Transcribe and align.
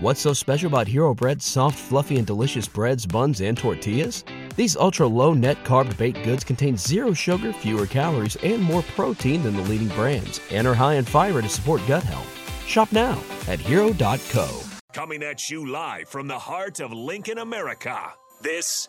What's 0.00 0.20
so 0.20 0.32
special 0.32 0.68
about 0.68 0.86
Hero 0.86 1.12
Bread's 1.12 1.44
soft, 1.44 1.76
fluffy, 1.76 2.18
and 2.18 2.26
delicious 2.26 2.68
breads, 2.68 3.04
buns, 3.04 3.40
and 3.40 3.58
tortillas? 3.58 4.22
These 4.54 4.76
ultra 4.76 5.08
low 5.08 5.34
net 5.34 5.64
carb 5.64 5.96
baked 5.96 6.22
goods 6.22 6.44
contain 6.44 6.76
zero 6.76 7.12
sugar, 7.12 7.52
fewer 7.52 7.84
calories, 7.84 8.36
and 8.36 8.62
more 8.62 8.82
protein 8.94 9.42
than 9.42 9.56
the 9.56 9.62
leading 9.62 9.88
brands, 9.88 10.40
and 10.52 10.68
are 10.68 10.74
high 10.74 10.94
in 10.94 11.04
fiber 11.04 11.42
to 11.42 11.48
support 11.48 11.80
gut 11.88 12.04
health. 12.04 12.32
Shop 12.64 12.92
now 12.92 13.20
at 13.48 13.58
hero.co. 13.58 14.60
Coming 14.92 15.24
at 15.24 15.50
you 15.50 15.68
live 15.68 16.08
from 16.08 16.28
the 16.28 16.38
heart 16.38 16.78
of 16.78 16.92
Lincoln, 16.92 17.38
America. 17.38 17.98
This 18.40 18.88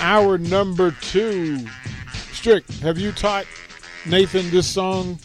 Hour 0.00 0.38
number 0.38 0.90
two. 1.02 1.66
Strick, 2.32 2.66
have 2.82 2.98
you 2.98 3.12
taught 3.12 3.46
Nathan 4.06 4.50
this 4.50 4.66
song 4.66 5.18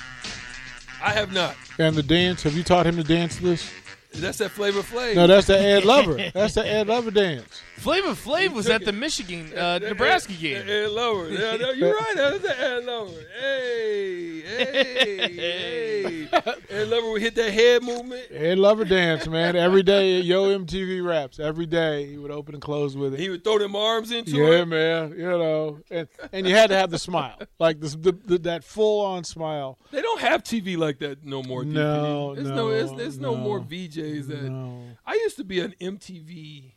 I 1.02 1.12
have 1.12 1.32
not. 1.32 1.56
and 1.80 1.96
the 1.96 2.04
dance? 2.04 2.44
Have 2.44 2.56
you 2.56 2.64
taught 2.64 2.86
him 2.86 2.98
to 2.98 3.04
dance 3.04 3.38
this? 3.38 3.72
That's 4.14 4.38
that 4.40 4.52
Flavor 4.52 4.82
Flav. 4.82 5.16
No, 5.16 5.28
that's 5.28 5.48
the 5.48 5.60
Ed 5.60 5.86
Lover. 5.86 6.18
That's 6.34 6.56
the 6.56 6.66
Ed 6.68 6.88
Lover 6.88 7.12
dance. 7.12 7.55
Flavor 7.86 8.16
Flav 8.16 8.52
was 8.52 8.68
at 8.68 8.84
the 8.84 8.92
Michigan 8.92 9.56
uh, 9.56 9.78
Nebraska 9.78 10.34
game. 10.34 10.68
Ed 10.68 10.90
Lover. 10.90 11.30
Yeah, 11.30 11.56
no, 11.58 11.70
you're 11.70 11.94
right. 11.94 12.14
That's 12.16 12.40
the 12.40 12.60
Ed 12.60 12.84
Lover. 12.84 13.12
Hey, 13.40 14.42
hey, 14.42 15.32
hey. 15.32 16.28
Ed 16.72 16.88
Lover 16.88 17.12
would 17.12 17.22
hit 17.22 17.36
that 17.36 17.54
head 17.54 17.84
movement. 17.84 18.24
Ed 18.32 18.58
Lover 18.58 18.86
dance, 18.86 19.28
man. 19.28 19.56
Every 19.56 19.84
day, 19.84 20.18
at 20.18 20.26
Yo 20.26 20.58
MTV 20.58 21.06
Raps. 21.06 21.40
Every 21.40 21.68
day, 21.68 22.08
he 22.08 22.18
would 22.18 22.32
open 22.32 22.56
and 22.56 22.62
close 22.64 22.98
with 22.98 23.14
it. 23.14 23.20
He 23.20 23.30
would 23.30 23.44
throw 23.44 23.60
them 23.60 23.76
arms 23.76 24.10
into 24.10 24.38
yeah, 24.38 24.46
it. 24.46 24.58
Yeah, 24.58 24.66
man. 24.66 25.12
You 25.12 25.30
know, 25.30 25.80
and 25.92 26.08
and 26.34 26.48
you 26.48 26.56
had 26.56 26.72
to 26.72 26.76
have 26.76 26.90
the 26.90 26.98
smile, 26.98 27.38
like 27.60 27.82
this, 27.82 27.94
the, 27.94 28.14
the, 28.14 28.40
that 28.40 28.64
full 28.64 29.06
on 29.06 29.24
smile. 29.24 29.78
They 29.92 30.02
don't 30.02 30.22
have 30.22 30.42
TV 30.42 30.76
like 30.76 30.98
that 31.00 31.24
no 31.24 31.44
more. 31.44 31.64
No, 31.64 32.34
there's 32.34 32.48
no, 32.48 32.56
no, 32.56 32.70
there's, 32.72 32.92
there's 32.94 33.20
no. 33.20 33.36
no. 33.36 33.42
more 33.42 33.60
VJs 33.60 34.26
that. 34.30 34.42
No. 34.42 34.82
I 35.06 35.14
used 35.14 35.38
to 35.38 35.44
be 35.44 35.60
an 35.60 35.76
MTV 35.80 36.72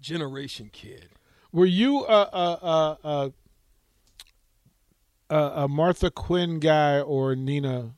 generation 0.00 0.70
kid. 0.72 1.08
Were 1.52 1.66
you 1.66 2.04
a 2.04 2.12
a 2.32 2.98
a, 3.04 3.32
a, 5.30 5.36
a 5.64 5.68
Martha 5.68 6.10
Quinn 6.10 6.58
guy 6.60 7.00
or 7.00 7.34
Nina 7.34 7.94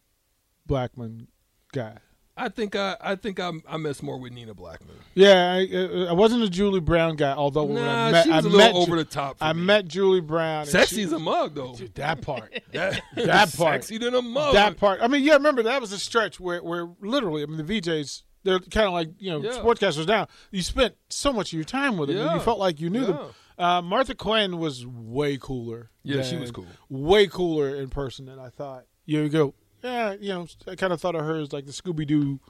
Blackwood 0.67 1.27
guy? 1.73 1.97
I 2.37 2.49
think 2.49 2.75
I 2.75 2.97
I 3.03 3.17
think 3.17 3.39
I 3.39 3.51
I 3.69 3.77
mess 3.77 4.03
more 4.03 4.19
with 4.19 4.33
Nina 4.33 4.55
Blackwood. 4.55 4.97
Yeah, 5.15 5.53
I, 5.61 6.07
I 6.09 6.13
wasn't 6.13 6.43
a 6.43 6.49
Julie 6.49 6.81
Brown 6.81 7.17
guy. 7.17 7.33
Although 7.35 7.65
when 7.65 7.83
I 7.83 8.13
met, 8.13 8.25
she 8.25 8.31
was 8.31 8.47
I 8.47 8.49
a 8.49 8.51
little 8.51 8.59
met 8.59 8.75
over 8.75 8.91
Ju- 8.93 8.97
the 8.97 9.05
top 9.05 9.37
I 9.43 9.53
me. 9.53 9.63
met 9.63 9.87
Julie 9.89 10.21
Brown. 10.23 10.61
and 10.63 10.69
Sexy 10.71 11.07
she 11.07 11.15
a 11.15 11.19
mug 11.19 11.55
though. 11.55 11.75
Dude, 11.75 11.95
that 11.97 12.23
part. 12.23 12.59
That, 12.73 13.03
That 13.17 13.55
part. 13.55 13.83
Sexy 13.85 13.99
than 13.99 14.15
a 14.15 14.23
mug. 14.23 14.55
that 14.55 14.79
part. 14.79 15.01
I 15.03 15.09
mean, 15.09 15.23
yeah, 15.23 15.35
remember 15.35 15.65
that 15.65 15.81
was 15.83 15.93
a 15.93 15.99
stretch 15.99 16.41
where, 16.41 16.63
where 16.63 16.89
literally, 17.03 17.43
I 17.43 17.47
mean, 17.47 17.59
the 17.67 17.81
VJs, 17.81 18.23
they're 18.45 18.59
kind 18.59 18.87
of 18.87 18.93
like 18.93 19.11
you 19.19 19.31
know 19.31 19.43
Yeah. 19.43 19.53
sportscasters 19.53 20.07
now. 20.07 20.27
You 20.51 20.63
spent 20.63 20.95
so 21.09 21.33
much 21.33 21.49
of 21.53 21.55
your 21.57 21.65
time 21.65 21.97
with 21.97 22.09
them, 22.09 22.19
Yeah. 22.19 22.35
you 22.35 22.41
felt 22.41 22.59
like 22.59 22.81
you 22.81 22.91
knew 22.91 23.07
them. 23.07 23.19
Uh, 23.59 23.83
Martha 23.83 24.15
Quinn 24.15 24.59
was 24.59 24.87
way 24.87 25.37
cooler. 25.37 25.91
Yeah, 26.03 26.23
she 26.23 26.37
was 26.37 26.51
cool. 26.51 26.67
Way 26.89 27.27
cooler 27.27 27.75
in 27.77 27.91
person 27.91 28.25
than 28.27 28.39
I 28.39 28.49
thought. 28.49 28.85
You 29.05 29.29
go, 29.29 29.55
yeah, 29.85 30.15
you 30.19 30.31
know, 30.31 30.47
I 30.67 30.77
kind 30.77 30.93
of 30.93 31.01
thought 31.01 31.15
of 31.15 31.23
her 31.25 31.37
as 31.37 31.53
like 31.53 31.67
the 31.67 31.73
Scooby 31.73 32.07
Doo. 32.07 32.41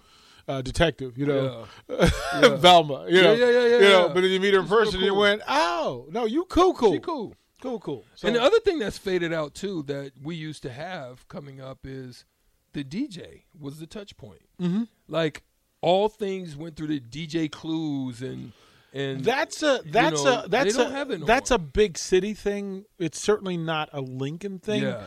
Uh, 0.48 0.62
detective, 0.62 1.16
you 1.16 1.26
know, 1.26 1.64
Velma, 2.56 3.06
you 3.08 3.22
know, 3.22 3.32
Yeah, 3.32 3.46
yeah, 3.46 3.50
yeah, 3.50 3.60
yeah, 3.60 3.74
you 3.76 3.80
know. 3.82 4.06
yeah. 4.06 4.12
But 4.12 4.20
then 4.22 4.30
you 4.30 4.40
meet 4.40 4.54
her 4.54 4.60
in 4.60 4.66
She's 4.66 4.70
person, 4.72 4.94
and 4.96 5.04
you 5.04 5.10
cool. 5.12 5.20
went, 5.20 5.42
"Oh, 5.46 6.06
no, 6.10 6.24
you 6.24 6.44
cool, 6.46 6.74
cool, 6.74 6.92
She 6.94 6.98
cool. 6.98 7.34
cool, 7.62 7.78
cool." 7.78 8.04
So, 8.16 8.26
and 8.26 8.36
the 8.36 8.42
other 8.42 8.58
thing 8.60 8.78
that's 8.78 8.98
faded 8.98 9.32
out 9.32 9.54
too 9.54 9.82
that 9.84 10.12
we 10.20 10.34
used 10.34 10.62
to 10.64 10.70
have 10.72 11.28
coming 11.28 11.60
up 11.60 11.80
is 11.84 12.24
the 12.72 12.82
DJ 12.82 13.42
was 13.58 13.78
the 13.78 13.86
touch 13.86 14.16
point. 14.16 14.42
Mm-hmm. 14.60 14.84
Like 15.08 15.42
all 15.82 16.08
things 16.08 16.56
went 16.56 16.76
through 16.76 16.88
the 16.88 17.00
DJ 17.00 17.50
clues 17.50 18.22
and 18.22 18.52
and 18.92 19.24
That's 19.24 19.62
a 19.62 19.80
that's 19.84 20.24
know, 20.24 20.42
a 20.42 20.48
that's 20.48 20.76
a 20.76 21.04
no 21.04 21.24
that's 21.24 21.50
a 21.50 21.58
big 21.58 21.96
city 21.96 22.34
thing. 22.34 22.84
It's 22.98 23.20
certainly 23.20 23.56
not 23.56 23.88
a 23.92 24.00
Lincoln 24.00 24.58
thing. 24.58 24.82
Yeah. 24.82 25.04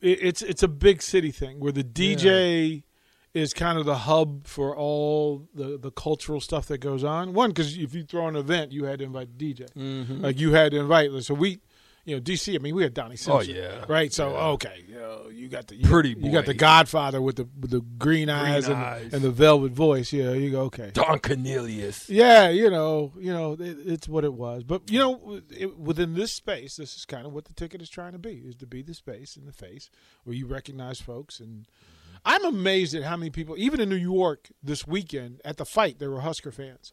It, 0.00 0.18
it's 0.22 0.42
it's 0.42 0.62
a 0.62 0.68
big 0.68 1.00
city 1.00 1.30
thing 1.30 1.60
where 1.60 1.72
the 1.72 1.84
DJ 1.84 2.82
is 3.32 3.54
kind 3.54 3.78
of 3.78 3.84
the 3.86 3.98
hub 3.98 4.46
for 4.46 4.76
all 4.76 5.48
the 5.54 5.78
the 5.78 5.92
cultural 5.92 6.40
stuff 6.40 6.66
that 6.66 6.78
goes 6.78 7.04
on. 7.04 7.32
One 7.32 7.50
because 7.50 7.76
if 7.76 7.94
you 7.94 8.02
throw 8.02 8.26
an 8.26 8.36
event, 8.36 8.72
you 8.72 8.84
had 8.84 8.98
to 8.98 9.04
invite 9.04 9.38
the 9.38 9.54
DJ. 9.54 9.72
Mm-hmm. 9.74 10.22
Like 10.22 10.40
you 10.40 10.52
had 10.52 10.72
to 10.72 10.80
invite. 10.80 11.10
So 11.22 11.34
we. 11.34 11.60
You 12.10 12.16
know, 12.16 12.22
DC. 12.22 12.52
I 12.54 12.58
mean, 12.58 12.74
we 12.74 12.82
had 12.82 12.92
Donnie 12.92 13.14
oh, 13.14 13.40
Simpson. 13.40 13.56
Oh, 13.56 13.60
yeah. 13.60 13.84
right. 13.88 14.12
So 14.12 14.30
okay, 14.54 14.84
you, 14.88 14.96
know, 14.96 15.28
you 15.32 15.48
got 15.48 15.68
the 15.68 15.76
you, 15.76 15.86
Pretty 15.86 16.16
You 16.18 16.32
got 16.32 16.44
the 16.44 16.54
Godfather 16.54 17.22
with 17.22 17.36
the 17.36 17.48
with 17.60 17.70
the 17.70 17.82
green, 17.98 18.28
eyes, 18.28 18.66
and, 18.66 18.76
eyes. 18.76 19.14
and 19.14 19.22
the 19.22 19.30
velvet 19.30 19.70
voice. 19.70 20.12
Yeah, 20.12 20.32
you 20.32 20.50
go 20.50 20.62
okay. 20.62 20.90
Don 20.92 21.20
Cornelius. 21.20 22.10
Yeah, 22.10 22.48
you 22.48 22.68
know, 22.68 23.12
you 23.16 23.32
know, 23.32 23.52
it, 23.52 23.78
it's 23.86 24.08
what 24.08 24.24
it 24.24 24.34
was. 24.34 24.64
But 24.64 24.90
you 24.90 24.98
know, 24.98 25.40
it, 25.56 25.78
within 25.78 26.14
this 26.14 26.32
space, 26.32 26.76
this 26.76 26.96
is 26.96 27.04
kind 27.04 27.26
of 27.26 27.32
what 27.32 27.44
the 27.44 27.54
ticket 27.54 27.80
is 27.80 27.88
trying 27.88 28.12
to 28.12 28.18
be: 28.18 28.42
is 28.44 28.56
to 28.56 28.66
be 28.66 28.82
the 28.82 28.94
space 28.94 29.36
in 29.36 29.46
the 29.46 29.52
face 29.52 29.88
where 30.24 30.34
you 30.34 30.48
recognize 30.48 31.00
folks. 31.00 31.38
And 31.38 31.68
I'm 32.24 32.44
amazed 32.44 32.92
at 32.96 33.04
how 33.04 33.16
many 33.16 33.30
people, 33.30 33.54
even 33.56 33.80
in 33.80 33.88
New 33.88 33.94
York 33.94 34.50
this 34.62 34.84
weekend 34.84 35.40
at 35.44 35.58
the 35.58 35.64
fight, 35.64 36.00
there 36.00 36.10
were 36.10 36.22
Husker 36.22 36.50
fans 36.50 36.92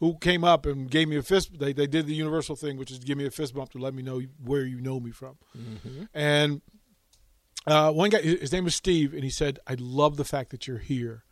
who 0.00 0.16
came 0.18 0.44
up 0.44 0.66
and 0.66 0.90
gave 0.90 1.08
me 1.08 1.16
a 1.16 1.22
fist. 1.22 1.58
They 1.58 1.72
they 1.72 1.86
did 1.86 2.06
the 2.06 2.14
universal 2.14 2.56
thing, 2.56 2.76
which 2.76 2.90
is 2.90 2.98
give 3.00 3.18
me 3.18 3.26
a 3.26 3.30
fist 3.30 3.54
bump 3.54 3.70
to 3.72 3.78
let 3.78 3.94
me 3.94 4.02
know 4.02 4.22
where 4.44 4.64
you 4.64 4.80
know 4.80 5.00
me 5.00 5.10
from. 5.10 5.36
And 6.14 6.60
uh, 7.66 7.92
one 7.92 8.10
guy, 8.10 8.20
his 8.22 8.52
name 8.52 8.64
was 8.64 8.74
Steve, 8.74 9.12
and 9.12 9.24
he 9.24 9.30
said, 9.30 9.58
"I 9.66 9.76
love 9.78 10.16
the 10.16 10.24
fact 10.24 10.50
that 10.50 10.66
you're 10.66 10.78
here." 10.78 11.24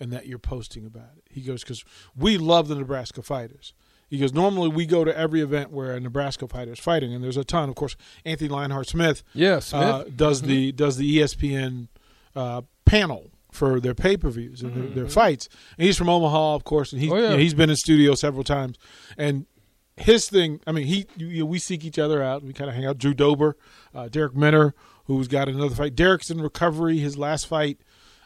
and 0.00 0.12
that 0.12 0.26
you're 0.26 0.38
posting 0.38 0.84
about 0.84 1.10
it. 1.16 1.22
He 1.30 1.42
goes, 1.42 1.62
because 1.62 1.84
we 2.16 2.36
love 2.36 2.66
the 2.66 2.74
Nebraska 2.74 3.22
fighters. 3.22 3.72
He 4.08 4.18
goes, 4.18 4.32
normally 4.32 4.68
we 4.68 4.84
go 4.84 5.04
to 5.04 5.16
every 5.16 5.40
event 5.40 5.70
where 5.70 5.94
a 5.94 6.00
Nebraska 6.00 6.48
fighter 6.48 6.72
is 6.72 6.80
fighting, 6.80 7.14
and 7.14 7.22
there's 7.22 7.36
a 7.36 7.44
ton. 7.44 7.68
Of 7.68 7.76
course, 7.76 7.94
Anthony 8.24 8.48
Lionheart 8.48 8.88
Smith, 8.88 9.22
Yeah, 9.32 9.60
Smith. 9.60 9.82
Uh, 9.82 10.04
does 10.16 10.42
the 10.42 10.72
does 10.72 10.96
the 10.96 11.18
ESPN 11.18 11.86
uh, 12.34 12.62
panel 12.84 13.30
for 13.52 13.78
their 13.78 13.94
pay 13.94 14.16
per 14.16 14.30
views 14.30 14.62
and 14.62 14.74
their, 14.74 14.88
their 15.04 15.08
fights. 15.08 15.48
And 15.78 15.86
he's 15.86 15.96
from 15.96 16.08
Omaha, 16.08 16.54
of 16.56 16.64
course, 16.64 16.92
and 16.92 17.00
he's 17.00 17.12
Oh, 17.12 17.16
yeah. 17.16 17.22
you 17.22 17.28
know, 17.30 17.36
he's 17.36 17.54
been 17.54 17.70
in 17.70 17.76
studio 17.76 18.14
several 18.16 18.42
times. 18.42 18.78
And 19.16 19.46
his 19.96 20.28
thing, 20.28 20.58
I 20.66 20.72
mean, 20.72 20.86
he 20.86 21.06
you 21.16 21.40
know, 21.40 21.44
we 21.46 21.58
seek 21.60 21.84
each 21.84 21.98
other 21.98 22.22
out. 22.22 22.42
We 22.42 22.52
kind 22.54 22.68
of 22.70 22.74
hang 22.74 22.86
out. 22.86 22.98
Drew 22.98 23.14
Dober, 23.14 23.56
uh, 23.94 24.08
Derek 24.08 24.34
Minner, 24.34 24.74
who's 25.04 25.28
got 25.28 25.48
another 25.48 25.74
fight. 25.74 25.94
Derek's 25.94 26.30
in 26.30 26.40
recovery. 26.40 26.98
His 26.98 27.16
last 27.18 27.46
fight, 27.46 27.78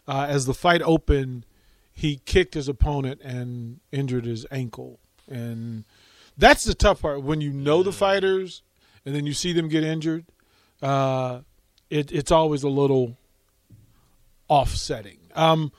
uh, 0.06 0.26
as 0.28 0.46
the 0.46 0.54
fight 0.54 0.80
opened, 0.82 1.44
he 1.92 2.20
kicked 2.24 2.54
his 2.54 2.68
opponent 2.68 3.20
and 3.22 3.80
injured 3.90 4.24
his 4.26 4.46
ankle. 4.52 5.00
And 5.28 5.84
that's 6.38 6.62
the 6.62 6.74
tough 6.74 7.02
part 7.02 7.22
when 7.22 7.40
you 7.40 7.50
know 7.52 7.82
the 7.82 7.92
fighters 7.92 8.62
and 9.04 9.12
then 9.14 9.26
you 9.26 9.32
see 9.32 9.52
them 9.52 9.68
get 9.68 9.82
injured. 9.82 10.26
Uh, 10.80 11.40
it, 11.90 12.12
it's 12.12 12.30
always 12.30 12.62
a 12.62 12.68
little 12.68 13.16
offsetting. 14.48 15.18
Um, 15.34 15.72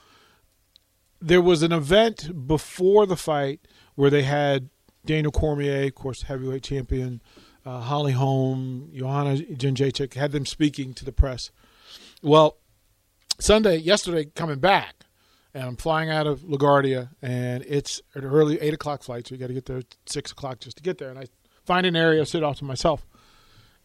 there 1.22 1.42
was 1.42 1.64
an 1.64 1.72
event 1.72 2.48
before 2.48 3.06
the 3.06 3.16
fight 3.16 3.62
where 3.96 4.10
they 4.10 4.24
had 4.24 4.70
Daniel 5.06 5.32
Cormier, 5.32 5.88
of 5.88 5.96
course, 5.96 6.24
heavyweight 6.24 6.64
champion, 6.64 7.22
uh, 7.66 7.82
Holly 7.82 8.12
Holm, 8.12 8.92
Johanna 8.94 9.38
Jędrzejczyk, 9.38 10.14
had 10.14 10.32
them 10.32 10.46
speaking 10.46 10.94
to 10.94 11.06
the 11.06 11.12
press. 11.12 11.52
Well, 12.22 12.58
Sunday, 13.40 13.78
yesterday, 13.78 14.26
coming 14.36 14.60
back, 14.60 15.06
and 15.54 15.64
I'm 15.64 15.76
flying 15.76 16.10
out 16.10 16.28
of 16.28 16.42
LaGuardia, 16.42 17.10
and 17.22 17.64
it's 17.68 18.02
an 18.14 18.26
early 18.26 18.60
eight 18.62 18.74
o'clock 18.74 19.04
flight, 19.04 19.28
so 19.28 19.36
you 19.36 19.40
got 19.40 19.48
to 19.48 19.54
get 19.54 19.66
there 19.66 19.78
at 19.78 19.96
six 20.06 20.32
o'clock 20.32 20.60
just 20.60 20.78
to 20.78 20.84
get 20.84 20.98
there. 20.98 21.10
And 21.10 21.18
I 21.18 21.26
find 21.66 21.86
an 21.86 21.96
area, 21.96 22.26
sit 22.26 22.44
off 22.44 22.58
to 22.60 22.66
myself, 22.66 23.06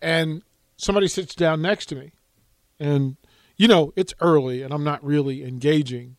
and 0.01 0.43
somebody 0.77 1.09
sits 1.09 1.35
down 1.35 1.63
next 1.63 1.87
to 1.87 1.95
me, 1.95 2.13
and 2.79 3.17
you 3.63 3.69
know 3.69 3.93
it's 3.95 4.13
early, 4.21 4.63
and 4.63 4.75
I'm 4.75 4.83
not 4.83 5.05
really 5.05 5.45
engaging, 5.45 6.17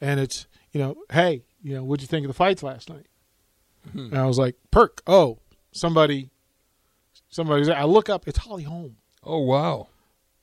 and 0.00 0.18
it's 0.18 0.48
you 0.72 0.80
know, 0.80 0.96
hey, 1.12 1.44
you 1.62 1.74
know, 1.74 1.84
what'd 1.84 2.02
you 2.02 2.08
think 2.08 2.24
of 2.24 2.28
the 2.28 2.34
fights 2.34 2.64
last 2.64 2.90
night? 2.90 3.06
Hmm. 3.92 4.06
And 4.06 4.18
I 4.18 4.26
was 4.26 4.38
like, 4.38 4.56
perk. 4.72 5.00
Oh, 5.06 5.38
somebody 5.70 6.30
Somebody's 7.28 7.68
there. 7.68 7.76
I 7.76 7.84
look 7.84 8.08
up. 8.08 8.26
It's 8.26 8.38
Holly 8.38 8.64
Holm. 8.64 8.96
Oh 9.22 9.38
wow, 9.38 9.86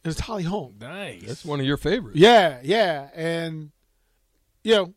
It's 0.05 0.21
Holly 0.21 0.43
Holm. 0.43 0.75
Nice. 0.79 1.23
that's 1.27 1.43
one 1.43 1.59
of 1.59 1.65
your 1.65 1.75
favorites. 1.75 2.17
Yeah, 2.17 2.59
yeah, 2.63 3.09
and 3.13 3.71
you 4.63 4.73
know, 4.73 4.93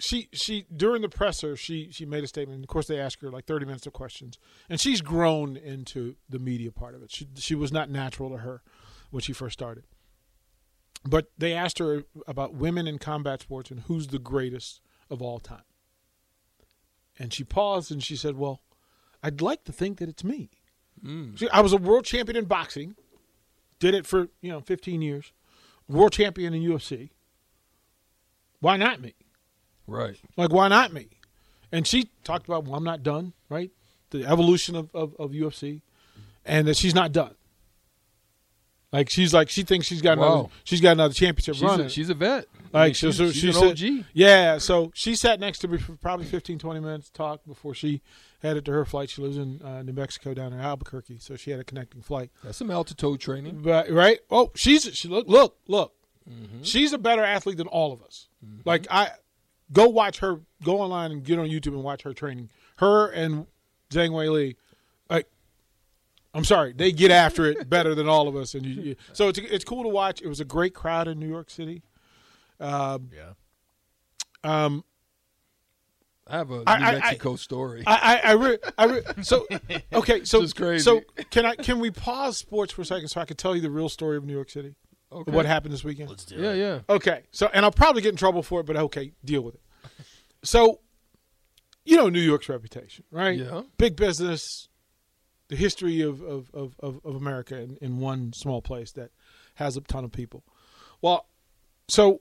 she 0.00 0.28
she 0.32 0.66
during 0.74 1.02
the 1.02 1.08
presser 1.08 1.56
she 1.56 1.88
she 1.92 2.04
made 2.04 2.24
a 2.24 2.26
statement. 2.26 2.64
Of 2.64 2.68
course, 2.68 2.88
they 2.88 2.98
asked 2.98 3.22
her 3.22 3.30
like 3.30 3.44
thirty 3.44 3.64
minutes 3.64 3.86
of 3.86 3.92
questions, 3.92 4.38
and 4.68 4.80
she's 4.80 5.02
grown 5.02 5.56
into 5.56 6.16
the 6.28 6.40
media 6.40 6.72
part 6.72 6.96
of 6.96 7.02
it. 7.04 7.12
She 7.12 7.28
she 7.36 7.54
was 7.54 7.70
not 7.70 7.90
natural 7.90 8.30
to 8.30 8.38
her 8.38 8.62
when 9.10 9.22
she 9.22 9.32
first 9.32 9.52
started. 9.52 9.84
But 11.04 11.30
they 11.38 11.52
asked 11.52 11.78
her 11.78 12.04
about 12.26 12.54
women 12.54 12.86
in 12.86 12.98
combat 12.98 13.40
sports 13.42 13.70
and 13.70 13.80
who's 13.80 14.08
the 14.08 14.18
greatest 14.18 14.80
of 15.10 15.22
all 15.22 15.38
time. 15.38 15.62
And 17.18 17.32
she 17.32 17.44
paused 17.44 17.90
and 17.90 18.02
she 18.02 18.16
said, 18.16 18.36
"Well, 18.36 18.60
I'd 19.22 19.40
like 19.40 19.64
to 19.64 19.72
think 19.72 19.98
that 19.98 20.08
it's 20.08 20.24
me. 20.24 20.50
Hmm. 21.02 21.36
See, 21.36 21.48
I 21.50 21.60
was 21.60 21.72
a 21.72 21.76
world 21.76 22.04
champion 22.04 22.36
in 22.36 22.44
boxing, 22.44 22.94
did 23.78 23.94
it 23.94 24.06
for 24.06 24.28
you 24.40 24.50
know 24.50 24.60
15 24.60 25.02
years, 25.02 25.32
world 25.88 26.12
champion 26.12 26.54
in 26.54 26.62
UFC. 26.62 27.10
Why 28.60 28.76
not 28.76 29.00
me? 29.00 29.14
Right. 29.86 30.16
Like, 30.36 30.52
why 30.52 30.68
not 30.68 30.92
me? 30.92 31.08
And 31.70 31.86
she 31.86 32.10
talked 32.24 32.46
about, 32.48 32.64
well, 32.64 32.74
I'm 32.74 32.84
not 32.84 33.02
done, 33.02 33.34
right? 33.48 33.70
The 34.10 34.24
evolution 34.24 34.74
of, 34.74 34.90
of, 34.94 35.14
of 35.18 35.30
UFC, 35.30 35.82
and 36.44 36.66
that 36.66 36.76
she's 36.76 36.94
not 36.94 37.12
done. 37.12 37.34
Like 38.92 39.10
she's 39.10 39.34
like 39.34 39.50
she 39.50 39.62
thinks 39.64 39.86
she's 39.86 40.00
got 40.00 40.16
another 40.18 40.48
she's 40.64 40.80
got 40.80 40.92
another 40.92 41.12
championship 41.12 41.56
She's 41.56 41.62
running. 41.62 41.86
a, 41.86 41.88
she's 41.90 42.08
a 42.08 42.14
vet. 42.14 42.46
I 42.72 42.78
Like 42.78 42.86
mean, 42.88 42.94
she's, 42.94 43.16
so 43.16 43.26
she's 43.30 43.36
she 43.40 43.48
an 43.48 43.52
said, 43.76 43.98
OG. 44.00 44.04
yeah. 44.14 44.58
So 44.58 44.90
she 44.94 45.14
sat 45.14 45.40
next 45.40 45.58
to 45.60 45.68
me 45.68 45.76
for 45.78 45.92
probably 45.96 46.24
15, 46.26 46.58
20 46.58 46.80
minutes 46.80 47.06
to 47.08 47.12
talk 47.12 47.40
before 47.46 47.74
she 47.74 48.00
headed 48.40 48.64
to 48.66 48.72
her 48.72 48.84
flight. 48.86 49.10
She 49.10 49.20
lives 49.20 49.36
in 49.36 49.60
uh, 49.62 49.82
New 49.82 49.92
Mexico 49.92 50.32
down 50.32 50.52
in 50.54 50.60
Albuquerque, 50.60 51.18
so 51.18 51.36
she 51.36 51.50
had 51.50 51.60
a 51.60 51.64
connecting 51.64 52.00
flight. 52.00 52.30
That's 52.42 52.56
some 52.56 52.70
altitude 52.70 53.20
training. 53.20 53.60
But 53.62 53.90
right, 53.90 54.20
oh, 54.30 54.52
she's 54.54 54.84
she 54.94 55.08
look 55.08 55.28
look 55.28 55.56
look, 55.66 55.92
Mm-hmm. 56.28 56.62
she's 56.62 56.92
a 56.92 56.98
better 56.98 57.22
athlete 57.24 57.56
than 57.56 57.66
all 57.68 57.90
of 57.92 58.02
us. 58.02 58.28
Like 58.66 58.86
I, 58.90 59.10
go 59.72 59.88
watch 59.88 60.18
her. 60.20 60.40
Go 60.62 60.80
online 60.80 61.10
and 61.12 61.22
get 61.24 61.38
on 61.38 61.46
YouTube 61.48 61.68
and 61.68 61.82
watch 61.82 62.02
her 62.02 62.12
training. 62.12 62.50
Her 62.76 63.08
and 63.10 63.46
Zhang 63.90 64.10
Weili. 64.10 64.56
I'm 66.38 66.44
sorry, 66.44 66.72
they 66.72 66.92
get 66.92 67.10
after 67.10 67.46
it 67.46 67.68
better 67.68 67.94
than 67.94 68.08
all 68.08 68.28
of 68.28 68.36
us, 68.36 68.54
and 68.54 68.64
you, 68.64 68.82
you, 68.82 68.96
so 69.12 69.28
it's 69.28 69.38
it's 69.38 69.64
cool 69.64 69.82
to 69.82 69.88
watch. 69.88 70.22
It 70.22 70.28
was 70.28 70.40
a 70.40 70.44
great 70.44 70.74
crowd 70.74 71.08
in 71.08 71.18
New 71.18 71.28
York 71.28 71.50
City. 71.50 71.82
Um, 72.60 73.10
Yeah. 73.14 73.32
um, 74.44 74.84
I 76.26 76.36
have 76.38 76.50
a 76.50 76.56
New 76.58 76.62
I- 76.66 76.72
I- 76.72 76.76
I- 76.76 76.92
Mexico 77.00 77.36
story. 77.36 77.82
I, 77.86 78.20
I, 78.24 78.30
I, 78.30 78.32
re- 78.32 78.58
I 78.76 78.84
re- 78.84 79.02
so 79.22 79.46
okay, 79.92 80.24
so 80.24 80.40
This 80.40 80.48
is 80.48 80.52
crazy. 80.54 80.84
So 80.84 81.00
can 81.30 81.46
I 81.46 81.54
can 81.54 81.78
we 81.80 81.90
pause 81.90 82.36
sports 82.36 82.72
for 82.72 82.82
a 82.82 82.84
second 82.84 83.08
so 83.08 83.20
I 83.20 83.24
can 83.24 83.36
tell 83.36 83.54
you 83.56 83.62
the 83.62 83.70
real 83.70 83.88
story 83.88 84.16
of 84.16 84.24
New 84.24 84.34
York 84.34 84.50
City? 84.50 84.74
okay. 85.10 85.30
What 85.32 85.46
happened 85.46 85.72
this 85.72 85.84
weekend? 85.84 86.10
Let's 86.10 86.24
do 86.26 86.36
Yeah, 86.36 86.50
it. 86.52 86.58
Yeah, 86.58 86.74
yeah. 86.74 86.80
Okay, 86.94 87.22
so 87.30 87.48
and 87.54 87.64
I'll 87.64 87.72
probably 87.72 88.02
get 88.02 88.10
in 88.10 88.16
trouble 88.16 88.42
for 88.42 88.60
it, 88.60 88.66
but 88.66 88.76
okay, 88.76 89.12
deal 89.24 89.40
with 89.40 89.54
it. 89.54 89.62
So, 90.44 90.80
you 91.84 91.96
know 91.96 92.08
New 92.10 92.20
York's 92.20 92.48
reputation, 92.48 93.04
right? 93.10 93.38
Yeah. 93.38 93.62
Big 93.78 93.96
business, 93.96 94.68
the 95.48 95.56
history 95.56 96.00
of 96.02 96.20
of 96.22 96.50
of, 96.54 96.76
of, 96.80 97.00
of 97.04 97.16
America 97.16 97.58
in, 97.58 97.76
in 97.80 97.98
one 97.98 98.32
small 98.32 98.62
place 98.62 98.92
that 98.92 99.10
has 99.56 99.76
a 99.76 99.80
ton 99.80 100.04
of 100.04 100.12
people. 100.12 100.44
Well, 101.02 101.26
so 101.88 102.20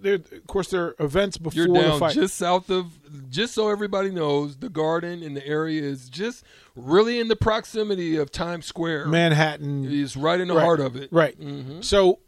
there, 0.00 0.14
of 0.14 0.46
course 0.48 0.68
there 0.70 0.82
are 0.86 0.94
events 0.98 1.36
before 1.38 1.56
You're 1.66 1.68
the 1.74 1.80
down 1.80 2.00
fight. 2.00 2.14
just 2.14 2.34
south 2.34 2.70
of, 2.70 2.98
just 3.30 3.54
so 3.54 3.68
everybody 3.70 4.10
knows, 4.10 4.56
the 4.56 4.68
garden 4.68 5.22
in 5.22 5.34
the 5.34 5.46
area 5.46 5.80
is 5.82 6.08
just 6.08 6.42
really 6.74 7.20
in 7.20 7.28
the 7.28 7.36
proximity 7.36 8.16
of 8.16 8.32
Times 8.32 8.66
Square. 8.66 9.06
Manhattan, 9.06 9.84
Is 9.84 10.16
right 10.16 10.40
in 10.40 10.48
the 10.48 10.54
Right. 10.54 10.64
heart 10.64 10.80
of 10.80 10.96
it. 10.96 11.12
Right. 11.12 11.38
Mhm. 11.40 11.84
So 11.84 12.18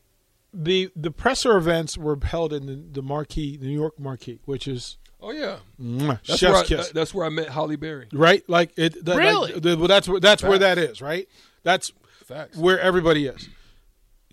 the 0.54 0.90
the 0.94 1.10
presser 1.10 1.56
events 1.56 1.98
were 1.98 2.16
held 2.22 2.52
in 2.52 2.66
the, 2.66 2.76
the 2.76 3.02
Marquis, 3.02 3.56
the 3.56 3.66
New 3.66 3.74
York 3.80 3.98
Marquis, 3.98 4.38
which 4.44 4.68
is 4.68 4.98
Oh 5.24 5.30
yeah, 5.30 5.58
that's 5.78 6.38
chef's 6.40 6.42
where 6.42 6.54
I, 6.56 6.64
kiss, 6.64 6.90
that's 6.90 7.14
where 7.14 7.24
I 7.24 7.28
met 7.28 7.48
Halle 7.48 7.76
Berry. 7.76 8.08
right? 8.12 8.42
Like 8.48 8.72
it. 8.76 9.04
That, 9.04 9.16
Really? 9.16 9.52
Like, 9.52 9.62
the, 9.62 9.76
well, 9.78 9.86
that's 9.88 10.08
where 10.08 10.18
that's 10.20 10.42
where 10.42 10.58
that 10.58 10.78
is, 10.78 11.00
right? 11.00 11.28
That's 11.62 11.92
Facts. 12.26 12.56
where 12.58 12.80
everybody 12.80 13.26
is. 13.26 13.48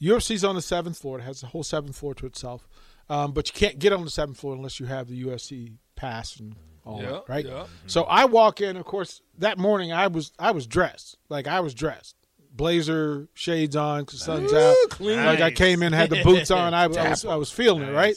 UFC's 0.01 0.43
on 0.43 0.55
the 0.55 0.61
seventh 0.61 0.97
floor. 0.97 1.19
It 1.19 1.23
has 1.23 1.41
the 1.41 1.47
whole 1.47 1.61
seventh 1.63 1.95
floor 1.95 2.15
to 2.15 2.25
itself, 2.25 2.67
um, 3.09 3.33
but 3.33 3.47
you 3.49 3.53
can't 3.53 3.77
get 3.79 3.93
on 3.93 4.03
the 4.03 4.09
seventh 4.09 4.39
floor 4.39 4.55
unless 4.55 4.79
you 4.79 4.85
have 4.87 5.07
the 5.07 5.23
UFC 5.25 5.73
pass 5.95 6.39
and 6.39 6.55
all 6.85 7.01
Yeah, 7.01 7.09
that, 7.11 7.23
right? 7.27 7.45
yeah. 7.45 7.65
So 7.85 8.03
I 8.03 8.25
walk 8.25 8.61
in. 8.61 8.75
Of 8.77 8.85
course, 8.85 9.21
that 9.37 9.57
morning 9.57 9.91
I 9.93 10.07
was 10.07 10.31
I 10.39 10.51
was 10.51 10.65
dressed 10.65 11.17
like 11.29 11.45
I 11.47 11.59
was 11.59 11.73
dressed, 11.75 12.15
blazer, 12.51 13.27
shades 13.35 13.75
on, 13.75 14.05
'cause 14.05 14.19
the 14.19 14.25
sun's 14.25 14.53
out. 14.53 14.75
clean. 14.89 15.23
Like 15.23 15.41
I 15.41 15.51
came 15.51 15.83
in, 15.83 15.93
had 15.93 16.09
the 16.09 16.23
boots 16.23 16.49
on. 16.49 16.73
I, 16.73 16.83
I 16.85 16.87
was 17.09 17.25
I 17.25 17.35
was 17.35 17.51
feeling 17.51 17.83
it, 17.83 17.91
right? 17.93 18.15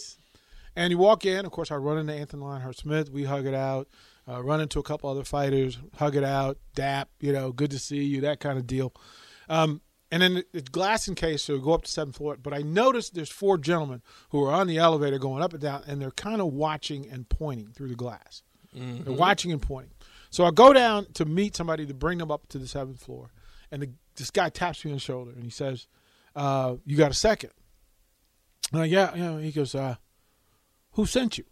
And 0.75 0.91
you 0.91 0.99
walk 0.99 1.25
in. 1.27 1.45
Of 1.45 1.53
course, 1.53 1.71
I 1.71 1.77
run 1.77 1.99
into 1.99 2.13
Anthony 2.15 2.43
Lionheart 2.45 2.79
Smith. 2.79 3.11
We 3.11 3.25
hug 3.25 3.47
it 3.47 3.55
out. 3.55 3.89
Uh, 4.29 4.43
run 4.43 4.61
into 4.61 4.79
a 4.79 4.83
couple 4.83 5.11
other 5.11 5.25
fighters. 5.25 5.79
Hug 5.97 6.17
it 6.17 6.25
out. 6.25 6.59
Dap. 6.75 7.09
You 7.21 7.33
know, 7.33 7.53
good 7.53 7.71
to 7.73 7.79
see 7.79 8.03
you. 8.03 8.21
That 8.23 8.41
kind 8.41 8.59
of 8.59 8.67
deal. 8.67 8.95
Um, 9.49 9.83
and 10.11 10.23
then 10.23 10.43
it's 10.53 10.69
glass 10.69 11.09
in 11.09 11.15
case, 11.15 11.43
so 11.43 11.55
we 11.55 11.61
go 11.61 11.73
up 11.73 11.85
to 11.85 11.91
seventh 11.91 12.17
floor. 12.17 12.37
But 12.37 12.53
I 12.53 12.59
noticed 12.59 13.15
there's 13.15 13.31
four 13.31 13.57
gentlemen 13.57 14.03
who 14.29 14.45
are 14.45 14.53
on 14.53 14.67
the 14.67 14.77
elevator 14.77 15.19
going 15.19 15.43
up 15.43 15.53
and 15.55 15.63
down, 15.63 15.83
and 15.87 16.01
they're 16.01 16.11
kind 16.11 16.41
of 16.41 16.53
watching 16.53 17.09
and 17.09 17.27
pointing 17.29 17.69
through 17.69 17.89
the 17.89 17.95
glass. 17.95 18.43
They're 19.05 19.15
watching 19.15 19.53
and 19.53 19.61
pointing. 19.61 19.93
So 20.31 20.45
I 20.45 20.51
go 20.51 20.73
down 20.73 21.07
to 21.15 21.25
meet 21.25 21.57
somebody 21.57 21.87
to 21.87 21.95
bring 21.95 22.19
them 22.19 22.31
up 22.31 22.47
to 22.49 22.59
the 22.59 22.67
seventh 22.67 23.03
floor, 23.03 23.31
and 23.71 23.83
the, 23.83 23.91
this 24.17 24.31
guy 24.31 24.51
taps 24.51 24.85
me 24.85 24.91
on 24.91 24.97
the 24.97 25.01
shoulder 25.01 25.31
and 25.31 25.45
he 25.45 25.51
says, 25.51 25.87
uh, 26.37 26.77
"You 26.85 26.97
got 26.97 27.11
a 27.11 27.15
second? 27.15 27.51
I'm 28.73 28.81
like, 28.81 28.91
yeah, 28.91 29.15
yeah. 29.15 29.39
He 29.41 29.51
goes, 29.51 29.75
uh, 29.75 29.97
"Who 30.93 31.07
sent 31.07 31.39
you?" 31.39 31.45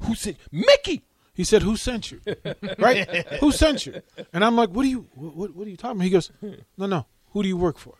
Who 0.00 0.14
said 0.14 0.36
Mickey? 0.50 1.04
He 1.34 1.44
said, 1.44 1.62
"Who 1.62 1.76
sent 1.76 2.10
you?" 2.12 2.20
right? 2.78 3.26
Who 3.40 3.52
sent 3.52 3.86
you? 3.86 4.00
And 4.32 4.44
I'm 4.44 4.56
like, 4.56 4.70
"What 4.70 4.84
are 4.84 4.88
you? 4.88 5.08
What, 5.14 5.54
what 5.54 5.66
are 5.66 5.70
you 5.70 5.76
talking 5.76 5.96
about?" 5.96 6.04
He 6.04 6.10
goes, 6.10 6.30
"No, 6.76 6.86
no. 6.86 7.06
Who 7.30 7.42
do 7.42 7.48
you 7.48 7.56
work 7.56 7.78
for?" 7.78 7.98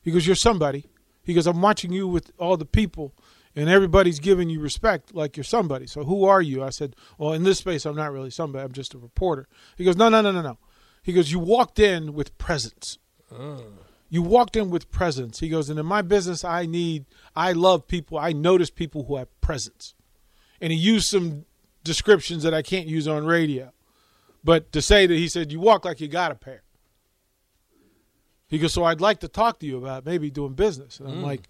He 0.00 0.10
goes, 0.10 0.26
"You're 0.26 0.36
somebody." 0.36 0.86
He 1.22 1.34
goes, 1.34 1.46
"I'm 1.46 1.60
watching 1.60 1.92
you 1.92 2.08
with 2.08 2.32
all 2.38 2.56
the 2.56 2.64
people, 2.64 3.14
and 3.54 3.68
everybody's 3.68 4.20
giving 4.20 4.48
you 4.48 4.60
respect 4.60 5.14
like 5.14 5.36
you're 5.36 5.44
somebody. 5.44 5.86
So 5.86 6.04
who 6.04 6.24
are 6.24 6.40
you?" 6.42 6.62
I 6.62 6.70
said, 6.70 6.96
"Well, 7.18 7.32
in 7.32 7.42
this 7.42 7.58
space, 7.58 7.84
I'm 7.84 7.96
not 7.96 8.12
really 8.12 8.30
somebody. 8.30 8.64
I'm 8.64 8.72
just 8.72 8.94
a 8.94 8.98
reporter." 8.98 9.48
He 9.76 9.84
goes, 9.84 9.96
"No, 9.96 10.08
no, 10.08 10.22
no, 10.22 10.32
no, 10.32 10.40
no." 10.42 10.58
He 11.02 11.12
goes, 11.12 11.30
"You 11.30 11.38
walked 11.38 11.78
in 11.78 12.14
with 12.14 12.36
presence." 12.38 12.98
Oh. 13.30 13.64
You 14.08 14.22
walked 14.22 14.56
in 14.56 14.70
with 14.70 14.90
presence. 14.90 15.40
He 15.40 15.48
goes, 15.48 15.68
and 15.68 15.80
in 15.80 15.86
my 15.86 16.00
business, 16.00 16.44
I 16.44 16.64
need, 16.64 17.06
I 17.34 17.52
love 17.52 17.88
people. 17.88 18.18
I 18.18 18.32
notice 18.32 18.70
people 18.70 19.04
who 19.04 19.16
have 19.16 19.28
presence. 19.46 19.94
And 20.60 20.72
he 20.72 20.78
used 20.78 21.08
some 21.08 21.44
descriptions 21.84 22.42
that 22.42 22.52
I 22.52 22.62
can't 22.62 22.88
use 22.88 23.06
on 23.06 23.24
radio. 23.24 23.72
But 24.42 24.72
to 24.72 24.82
say 24.82 25.06
that 25.06 25.14
he 25.14 25.28
said, 25.28 25.52
you 25.52 25.60
walk 25.60 25.84
like 25.84 26.00
you 26.00 26.08
got 26.08 26.32
a 26.32 26.34
pair. 26.34 26.64
He 28.48 28.58
goes, 28.58 28.72
so 28.72 28.82
I'd 28.82 29.00
like 29.00 29.20
to 29.20 29.28
talk 29.28 29.60
to 29.60 29.66
you 29.66 29.78
about 29.78 30.04
maybe 30.04 30.30
doing 30.30 30.54
business. 30.54 30.98
And 30.98 31.08
I'm 31.08 31.18
mm. 31.18 31.22
like, 31.22 31.48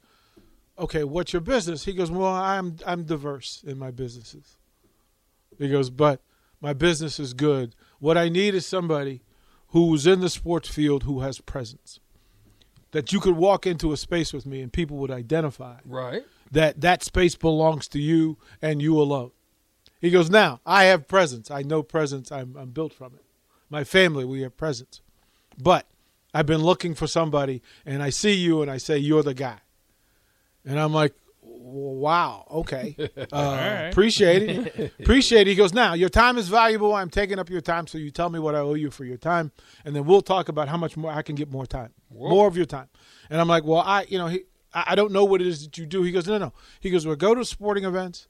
okay, 0.78 1.04
what's 1.04 1.32
your 1.32 1.40
business? 1.40 1.86
He 1.86 1.94
goes, 1.94 2.10
well, 2.10 2.32
I'm, 2.32 2.76
I'm 2.86 3.04
diverse 3.04 3.64
in 3.66 3.78
my 3.78 3.90
businesses. 3.90 4.58
He 5.58 5.70
goes, 5.70 5.88
but 5.88 6.20
my 6.60 6.74
business 6.74 7.18
is 7.18 7.32
good. 7.32 7.74
What 7.98 8.18
I 8.18 8.28
need 8.28 8.54
is 8.54 8.66
somebody 8.66 9.22
who's 9.68 10.06
in 10.06 10.20
the 10.20 10.28
sports 10.28 10.68
field 10.68 11.04
who 11.04 11.20
has 11.20 11.40
presence. 11.40 11.98
That 12.90 13.12
you 13.12 13.20
could 13.20 13.36
walk 13.36 13.66
into 13.66 13.92
a 13.92 13.96
space 13.96 14.34
with 14.34 14.44
me 14.44 14.60
and 14.60 14.70
people 14.70 14.98
would 14.98 15.10
identify 15.10 15.76
Right. 15.84 16.24
That 16.50 16.80
that 16.80 17.02
space 17.02 17.34
belongs 17.34 17.88
to 17.88 18.00
you 18.00 18.38
and 18.62 18.80
you 18.80 19.00
alone. 19.00 19.30
He 20.00 20.10
goes, 20.10 20.30
Now, 20.30 20.60
I 20.64 20.84
have 20.84 21.08
presence. 21.08 21.50
I 21.50 21.62
know 21.62 21.82
presence. 21.82 22.30
I'm, 22.30 22.56
I'm 22.56 22.70
built 22.70 22.92
from 22.92 23.14
it. 23.14 23.24
My 23.70 23.84
family, 23.84 24.24
we 24.24 24.42
have 24.42 24.56
presence. 24.56 25.00
But 25.58 25.86
I've 26.34 26.46
been 26.46 26.62
looking 26.62 26.94
for 26.94 27.06
somebody 27.06 27.62
and 27.84 28.02
I 28.02 28.10
see 28.10 28.34
you 28.34 28.62
and 28.62 28.70
I 28.70 28.76
say, 28.76 28.98
You're 28.98 29.22
the 29.22 29.34
guy. 29.34 29.58
And 30.64 30.78
I'm 30.78 30.92
like, 30.92 31.14
Wow, 31.42 32.46
okay. 32.50 32.96
Uh, 33.32 33.88
Appreciate 33.90 34.42
it. 34.42 34.92
Appreciate 35.00 35.42
it. 35.42 35.50
He 35.50 35.54
goes, 35.56 35.72
Now, 35.72 35.94
your 35.94 36.08
time 36.08 36.38
is 36.38 36.48
valuable. 36.48 36.94
I'm 36.94 37.10
taking 37.10 37.38
up 37.38 37.50
your 37.50 37.60
time. 37.60 37.86
So 37.86 37.98
you 37.98 38.10
tell 38.10 38.30
me 38.30 38.38
what 38.38 38.54
I 38.54 38.58
owe 38.58 38.74
you 38.74 38.90
for 38.90 39.04
your 39.04 39.16
time. 39.16 39.50
And 39.84 39.96
then 39.96 40.04
we'll 40.04 40.22
talk 40.22 40.48
about 40.48 40.68
how 40.68 40.76
much 40.76 40.96
more 40.96 41.10
I 41.10 41.22
can 41.22 41.34
get 41.34 41.50
more 41.50 41.66
time, 41.66 41.92
more 42.12 42.46
of 42.46 42.56
your 42.56 42.66
time. 42.66 42.88
And 43.30 43.40
I'm 43.40 43.48
like, 43.48 43.64
Well, 43.64 43.80
I, 43.80 44.06
you 44.08 44.18
know, 44.18 44.28
he, 44.28 44.44
I 44.75 44.94
don't 44.94 45.12
know 45.12 45.25
what 45.25 45.40
it 45.40 45.46
is 45.46 45.64
that 45.64 45.78
you 45.78 45.87
do. 45.87 46.02
He 46.02 46.12
goes, 46.12 46.26
no, 46.26 46.38
no. 46.38 46.52
He 46.80 46.90
goes, 46.90 47.06
well, 47.06 47.16
go 47.16 47.35
to 47.35 47.44
sporting 47.44 47.85
events. 47.85 48.28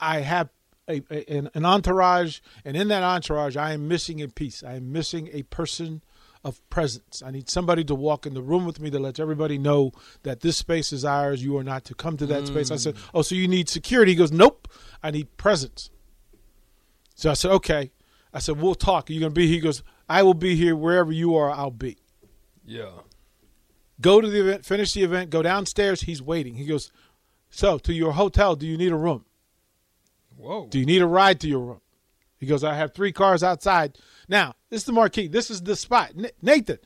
I 0.00 0.20
have 0.20 0.48
a, 0.88 1.02
a- 1.10 1.48
an, 1.54 1.64
entourage, 1.64 2.40
and 2.64 2.76
in 2.76 2.88
that 2.88 3.02
entourage, 3.02 3.56
I 3.56 3.72
am 3.72 3.86
missing 3.88 4.20
a 4.20 4.28
piece. 4.28 4.62
I 4.62 4.74
am 4.74 4.92
missing 4.92 5.28
a 5.32 5.42
person 5.44 6.02
of 6.42 6.60
presence. 6.68 7.22
I 7.24 7.30
need 7.30 7.48
somebody 7.48 7.84
to 7.84 7.94
walk 7.94 8.26
in 8.26 8.34
the 8.34 8.42
room 8.42 8.66
with 8.66 8.78
me 8.80 8.90
that 8.90 8.98
lets 8.98 9.18
everybody 9.18 9.56
know 9.56 9.92
that 10.24 10.40
this 10.40 10.56
space 10.58 10.92
is 10.92 11.04
ours. 11.04 11.42
You 11.42 11.56
are 11.56 11.64
not 11.64 11.84
to 11.84 11.94
come 11.94 12.16
to 12.18 12.26
that 12.26 12.46
space. 12.48 12.70
I 12.70 12.76
said, 12.76 12.96
oh, 13.14 13.22
so 13.22 13.34
you 13.34 13.48
need 13.48 13.68
security? 13.70 14.12
He 14.12 14.16
goes, 14.16 14.32
nope. 14.32 14.68
I 15.02 15.10
need 15.10 15.34
presence. 15.38 15.90
So 17.14 17.30
I 17.30 17.34
said, 17.34 17.50
okay. 17.52 17.92
I 18.34 18.40
said, 18.40 18.60
we'll 18.60 18.74
talk. 18.74 19.08
Are 19.08 19.12
you 19.12 19.20
going 19.20 19.30
to 19.32 19.34
be? 19.34 19.46
Here? 19.46 19.54
He 19.54 19.60
goes, 19.60 19.82
I 20.08 20.22
will 20.22 20.34
be 20.34 20.54
here 20.56 20.74
wherever 20.76 21.12
you 21.12 21.34
are. 21.36 21.50
I'll 21.50 21.70
be. 21.70 21.96
Yeah. 22.66 22.90
Go 24.00 24.20
to 24.20 24.28
the 24.28 24.40
event, 24.40 24.64
finish 24.64 24.92
the 24.92 25.02
event, 25.02 25.30
go 25.30 25.42
downstairs. 25.42 26.02
He's 26.02 26.20
waiting. 26.20 26.54
He 26.54 26.66
goes, 26.66 26.90
so 27.50 27.78
to 27.78 27.92
your 27.92 28.12
hotel, 28.12 28.56
do 28.56 28.66
you 28.66 28.76
need 28.76 28.92
a 28.92 28.96
room? 28.96 29.24
Whoa. 30.36 30.66
Do 30.66 30.78
you 30.78 30.86
need 30.86 31.02
a 31.02 31.06
ride 31.06 31.40
to 31.40 31.48
your 31.48 31.60
room? 31.60 31.80
He 32.36 32.46
goes, 32.46 32.64
I 32.64 32.74
have 32.74 32.92
three 32.92 33.12
cars 33.12 33.42
outside. 33.42 33.96
Now, 34.28 34.54
this 34.70 34.82
is 34.82 34.86
the 34.86 34.92
Marquis. 34.92 35.28
This 35.28 35.50
is 35.50 35.62
the 35.62 35.76
spot. 35.76 36.12
N- 36.18 36.30
Nathan, 36.42 36.78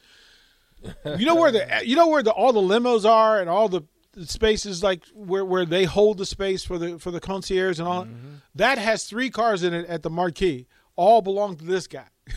you 1.17 1.27
know 1.27 1.35
where 1.35 1.51
the 1.51 1.67
you 1.85 1.97
know 1.97 2.09
where 2.09 2.23
the 2.23 2.31
all 2.31 2.53
the 2.53 2.61
limos 2.61 3.09
are 3.09 3.41
and 3.41 3.49
all 3.49 3.69
the 3.69 3.83
spaces 4.25 4.83
like 4.83 5.05
where 5.15 5.45
where 5.45 5.65
they 5.65 5.85
hold 5.85 6.19
the 6.19 6.27
space 6.27 6.65
for 6.65 6.79
the 6.79 6.99
for 6.99 7.11
the 7.11 7.21
concierge 7.21 7.79
and 7.79 7.89
all 7.89 8.05
mm-hmm. 8.05 8.37
that 8.55 8.79
has 8.79 9.05
three 9.05 9.31
cars 9.31 9.63
in 9.63 9.73
it 9.73 9.87
at 9.87 10.03
the 10.03 10.11
Marquis. 10.11 10.67
All 10.97 11.23
belong 11.23 11.57
to 11.57 11.65
this 11.65 11.87
guy. 11.87 12.09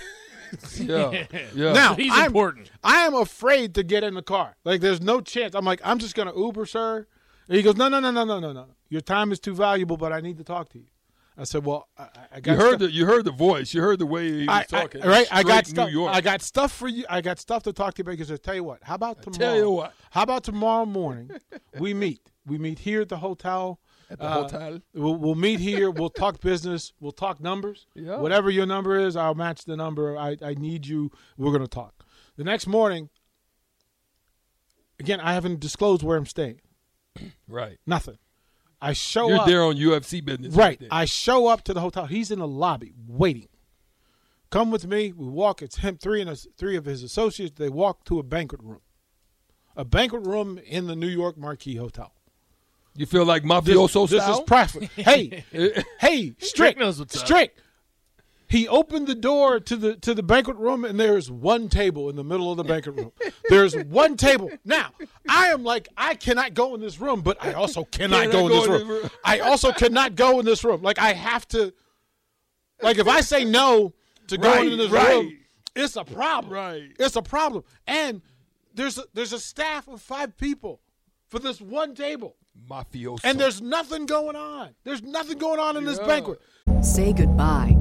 Yeah. 0.80 1.26
Yeah. 1.54 1.74
Now 1.74 1.96
He's 1.96 2.12
I'm, 2.14 2.26
important. 2.28 2.72
I 2.84 3.06
am 3.06 3.14
afraid 3.14 3.76
to 3.76 3.84
get 3.84 4.04
in 4.04 4.14
the 4.16 4.22
car. 4.22 4.56
Like 4.64 4.82
there's 4.82 5.02
no 5.02 5.22
chance. 5.22 5.56
I'm 5.56 5.66
like 5.66 5.82
I'm 5.84 6.00
just 6.00 6.16
gonna 6.16 6.36
Uber, 6.36 6.66
sir. 6.66 7.08
And 7.48 7.58
he 7.58 7.64
goes, 7.64 7.76
no, 7.76 7.90
no, 7.90 8.00
no, 8.00 8.12
no, 8.12 8.24
no, 8.24 8.40
no, 8.40 8.54
no. 8.54 8.66
Your 8.90 9.02
time 9.02 9.32
is 9.32 9.40
too 9.40 9.54
valuable, 9.54 9.98
but 9.98 10.14
I 10.14 10.22
need 10.22 10.38
to 10.38 10.44
talk 10.44 10.70
to 10.70 10.80
you. 10.80 10.86
I 11.38 11.44
said, 11.46 11.66
well, 11.66 11.88
I, 11.98 12.04
I- 12.04 12.08
I 12.36 12.40
got 12.40 12.52
you 12.54 12.58
heard 12.58 12.68
stuff- 12.70 12.80
the 12.82 12.92
you 12.92 13.06
heard 13.06 13.26
the 13.26 13.32
voice. 13.32 13.74
You 13.74 13.82
heard 13.82 14.00
the 14.00 14.06
way 14.06 14.32
he 14.32 14.40
was 14.40 14.48
I, 14.50 14.60
I- 14.60 14.64
talking. 14.64 15.02
right? 15.02 15.28
I 15.32 15.44
got 15.44 15.66
New 15.66 15.70
stuff. 15.72 15.90
York. 15.92 16.14
I 16.16 16.22
got 16.22 16.42
stuff 16.42 16.72
for 16.72 16.88
you. 16.88 17.06
I 17.10 17.22
got 17.22 17.40
stuff 17.40 17.64
to 17.64 17.74
talk 17.74 17.94
to 17.96 18.00
you 18.00 18.04
about. 18.04 18.12
Because 18.12 18.32
I 18.32 18.38
tell 18.38 18.56
you 18.56 18.64
what. 18.64 18.80
How 18.84 18.96
about 18.96 19.22
tomorrow? 19.22 19.38
tell 19.40 19.56
you 19.58 19.70
what. 19.72 19.94
How 20.12 20.24
about 20.24 20.44
tomorrow 20.44 20.86
morning? 20.86 21.32
we 21.80 21.94
meet. 21.94 22.22
We 22.46 22.58
meet 22.58 22.80
here 22.80 23.02
at 23.02 23.10
the 23.10 23.18
hotel. 23.18 23.80
At 24.12 24.20
the 24.20 24.26
Uh, 24.26 24.34
hotel. 24.44 24.80
We'll, 24.94 25.16
we'll 25.16 25.36
meet 25.36 25.60
here. 25.62 25.90
We'll 25.90 26.10
talk 26.10 26.42
business. 26.42 26.92
We'll 27.00 27.14
talk 27.14 27.40
numbers. 27.40 27.88
Yeah. 27.96 28.18
Whatever 28.18 28.50
your 28.50 28.66
number 28.66 29.00
is, 29.00 29.16
I'll 29.16 29.36
match 29.36 29.64
the 29.64 29.78
number. 29.78 30.18
I, 30.18 30.36
I 30.44 30.54
need 30.54 30.86
you. 30.86 31.12
We're 31.38 31.52
going 31.52 31.62
to 31.64 31.68
talk. 31.68 32.04
The 32.36 32.44
next 32.44 32.68
morning, 32.68 33.10
again, 35.00 35.20
I 35.22 35.34
haven't 35.34 35.60
disclosed 35.60 36.04
where 36.04 36.18
I'm 36.18 36.26
staying. 36.26 36.62
Right. 37.48 37.78
Nothing. 37.86 38.18
I 38.82 38.94
show 38.94 39.28
You're 39.28 39.40
up. 39.40 39.46
there 39.46 39.64
on 39.64 39.76
UFC 39.76 40.24
business. 40.24 40.56
Right. 40.56 40.80
there. 40.80 40.88
I 40.92 41.04
show 41.06 41.48
up 41.48 41.64
to 41.66 41.74
the 41.74 41.82
hotel. 41.82 42.06
He's 42.06 42.32
in 42.32 42.40
the 42.40 42.48
lobby 42.48 42.94
waiting. 43.08 43.50
Come 44.50 44.72
with 44.72 44.88
me. 44.88 45.12
We 45.14 45.28
walk. 45.28 45.62
It's 45.62 45.78
him, 45.78 45.98
three 45.98 46.20
and 46.22 46.30
his, 46.30 46.48
three 46.58 46.76
of 46.78 46.86
his 46.86 47.04
associates. 47.04 47.56
They 47.58 47.68
walk 47.70 48.06
to 48.06 48.20
a 48.20 48.24
banquet 48.24 48.62
room, 48.64 48.80
a 49.76 49.84
banquet 49.86 50.26
room 50.26 50.58
in 50.66 50.88
the 50.88 50.96
New 50.96 51.08
York 51.10 51.38
Marquis 51.38 51.76
Hotel. 51.76 52.14
You 52.96 53.06
feel 53.06 53.26
like 53.26 53.44
This, 53.44 53.52
mafioso 53.52 54.10
this 54.10 54.22
style. 54.24 54.34
is 54.40 54.40
private. 54.46 54.84
hey, 54.96 55.44
hey, 56.00 56.34
strict, 56.40 56.80
knows 56.80 57.00
what's 57.00 57.20
strict. 57.20 57.60
He 58.48 58.68
opened 58.68 59.08
the 59.08 59.16
door 59.16 59.62
to 59.62 59.78
the 59.78 59.96
to 59.96 60.14
the 60.14 60.22
banquet 60.24 60.58
room, 60.58 60.84
and 60.84 61.00
there's 61.00 61.32
one 61.32 61.70
table 61.70 62.10
in 62.10 62.18
the 62.18 62.24
middle 62.24 62.52
of 62.52 62.58
the 62.58 62.66
banquet 62.66 62.96
room. 62.98 63.14
There's 63.50 63.74
one 63.78 64.18
table. 64.18 64.52
Now, 64.66 64.90
I 65.30 65.48
am 65.48 65.64
like, 65.64 65.88
I 65.96 66.16
cannot 66.16 66.54
go 66.54 66.76
in 66.76 66.82
this 66.82 67.00
room, 67.00 67.22
but 67.22 67.38
I 67.42 67.54
also 67.54 67.86
cannot 67.86 68.30
Cannot 68.30 68.32
go 68.34 68.40
in 68.40 68.48
go 68.50 68.56
this 68.56 68.66
in 68.66 68.72
room. 68.72 68.88
this 68.90 69.02
room. 69.04 69.12
I 69.24 69.40
also 69.40 69.72
cannot 69.72 70.16
go 70.16 70.40
in 70.42 70.46
this 70.46 70.66
room. 70.66 70.82
Like 70.82 71.00
I 71.00 71.14
have 71.14 71.48
to. 71.50 71.74
Like 72.82 72.98
if 72.98 73.08
I 73.08 73.22
say 73.22 73.46
no 73.46 73.94
to 74.28 74.38
going 74.38 74.70
in 74.74 74.78
this 74.78 74.92
right. 74.92 75.14
room, 75.16 75.38
it's 75.74 75.96
a 75.96 76.04
problem. 76.04 76.52
Right. 76.54 76.92
It's 77.00 77.16
a 77.16 77.22
problem. 77.22 77.64
And 77.88 78.22
there's 78.74 78.98
a, 78.98 79.04
there's 79.14 79.32
a 79.32 79.40
staff 79.40 79.88
of 79.88 80.02
five 80.02 80.36
people 80.36 80.82
for 81.30 81.40
this 81.40 81.62
one 81.62 81.96
table. 81.96 82.36
Mafioso. 82.70 83.22
And 83.24 83.40
there's 83.40 83.62
nothing 83.62 84.06
going 84.06 84.36
on. 84.36 84.76
There's 84.84 85.02
nothing 85.02 85.38
going 85.38 85.60
on 85.60 85.78
in 85.78 85.86
this 85.86 86.00
banquet. 86.00 86.40
Say 86.82 87.14
goodbye 87.14 87.81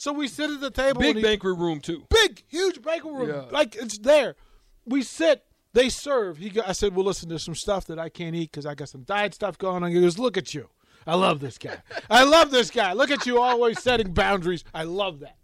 So 0.00 0.14
we 0.14 0.28
sit 0.28 0.50
at 0.50 0.62
the 0.62 0.70
table. 0.70 0.98
big 0.98 1.20
banquet 1.20 1.58
room 1.58 1.78
too. 1.78 2.04
big, 2.08 2.42
huge 2.48 2.80
banquet 2.80 3.12
room. 3.12 3.28
Yeah. 3.28 3.44
Like 3.50 3.76
it's 3.76 3.98
there. 3.98 4.34
We 4.86 5.02
sit. 5.02 5.44
They 5.74 5.90
serve. 5.90 6.38
He. 6.38 6.48
Go, 6.48 6.62
I 6.66 6.72
said, 6.72 6.96
"Well, 6.96 7.04
listen. 7.04 7.28
There's 7.28 7.44
some 7.44 7.54
stuff 7.54 7.84
that 7.88 7.98
I 7.98 8.08
can't 8.08 8.34
eat 8.34 8.50
because 8.50 8.64
I 8.64 8.74
got 8.74 8.88
some 8.88 9.02
diet 9.02 9.34
stuff 9.34 9.58
going 9.58 9.82
on." 9.84 9.90
He 9.92 10.00
goes, 10.00 10.18
"Look 10.18 10.38
at 10.38 10.54
you. 10.54 10.70
I 11.06 11.16
love 11.16 11.40
this 11.40 11.58
guy. 11.58 11.76
I 12.10 12.24
love 12.24 12.50
this 12.50 12.70
guy. 12.70 12.94
Look 12.94 13.10
at 13.10 13.26
you, 13.26 13.42
always 13.42 13.82
setting 13.82 14.14
boundaries. 14.14 14.64
I 14.72 14.84
love 14.84 15.20
that. 15.20 15.36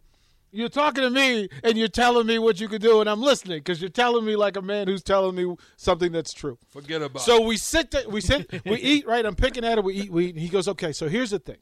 You're 0.52 0.70
talking 0.70 1.04
to 1.04 1.10
me 1.10 1.50
and 1.62 1.76
you're 1.76 1.86
telling 1.88 2.26
me 2.26 2.38
what 2.38 2.58
you 2.58 2.66
can 2.66 2.80
do, 2.80 3.02
and 3.02 3.10
I'm 3.10 3.20
listening 3.20 3.58
because 3.58 3.82
you're 3.82 3.90
telling 3.90 4.24
me 4.24 4.36
like 4.36 4.56
a 4.56 4.62
man 4.62 4.88
who's 4.88 5.02
telling 5.02 5.36
me 5.36 5.54
something 5.76 6.12
that's 6.12 6.32
true. 6.32 6.56
Forget 6.70 7.02
about. 7.02 7.20
It. 7.20 7.24
So 7.26 7.42
we 7.42 7.58
sit. 7.58 7.90
There, 7.90 8.08
we 8.08 8.22
sit. 8.22 8.50
we 8.64 8.76
eat. 8.80 9.06
Right. 9.06 9.26
I'm 9.26 9.36
picking 9.36 9.66
at 9.66 9.76
it. 9.76 9.84
We 9.84 9.96
eat. 9.96 10.10
We 10.10 10.26
eat. 10.26 10.34
And 10.34 10.38
he 10.38 10.48
goes, 10.48 10.66
"Okay. 10.66 10.92
So 10.92 11.10
here's 11.10 11.32
the 11.32 11.40
thing. 11.40 11.58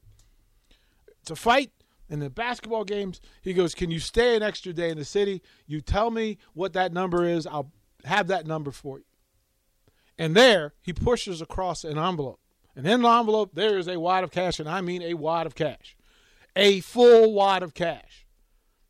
It's 1.23 1.33
a 1.33 1.37
fight." 1.37 1.73
In 2.09 2.21
the 2.21 2.31
basketball 2.31 2.85
games, 2.85 3.21
he 3.43 3.55
goes, 3.55 3.75
Can 3.75 3.91
you 3.91 3.99
stay 3.99 4.37
an 4.37 4.43
extra 4.43 4.73
day 4.73 4.91
in 4.91 4.99
the 4.99 5.05
city? 5.05 5.43
You 5.67 5.81
tell 5.81 6.11
me 6.11 6.39
what 6.53 6.73
that 6.75 6.93
number 6.93 7.25
is. 7.25 7.47
I'll 7.47 7.73
have 8.05 8.27
that 8.29 8.47
number 8.47 8.71
for 8.71 8.99
you. 8.99 9.05
And 10.19 10.37
there, 10.37 10.75
he 10.83 10.93
pushes 10.93 11.41
across 11.41 11.83
an 11.83 11.99
envelope. 11.99 12.41
And 12.77 12.87
in 12.87 13.03
the 13.03 13.09
envelope, 13.09 13.55
there 13.55 13.79
is 13.79 13.89
a 13.89 13.99
wad 13.99 14.25
of 14.25 14.31
cash, 14.31 14.61
and 14.61 14.69
I 14.69 14.81
mean 14.81 15.03
a 15.03 15.15
wad 15.15 15.47
of 15.47 15.55
cash, 15.55 15.97
a 16.55 16.81
full 16.81 17.33
wad 17.33 17.63
of 17.63 17.75
cash. 17.75 18.27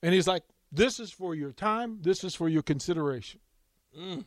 And 0.02 0.12
he's 0.12 0.26
like, 0.26 0.42
This 0.72 0.98
is 0.98 1.10
for 1.10 1.34
your 1.34 1.52
time. 1.52 1.98
This 2.02 2.24
is 2.24 2.34
for 2.34 2.48
your 2.48 2.62
consideration. 2.62 3.40
Mm. 3.98 4.24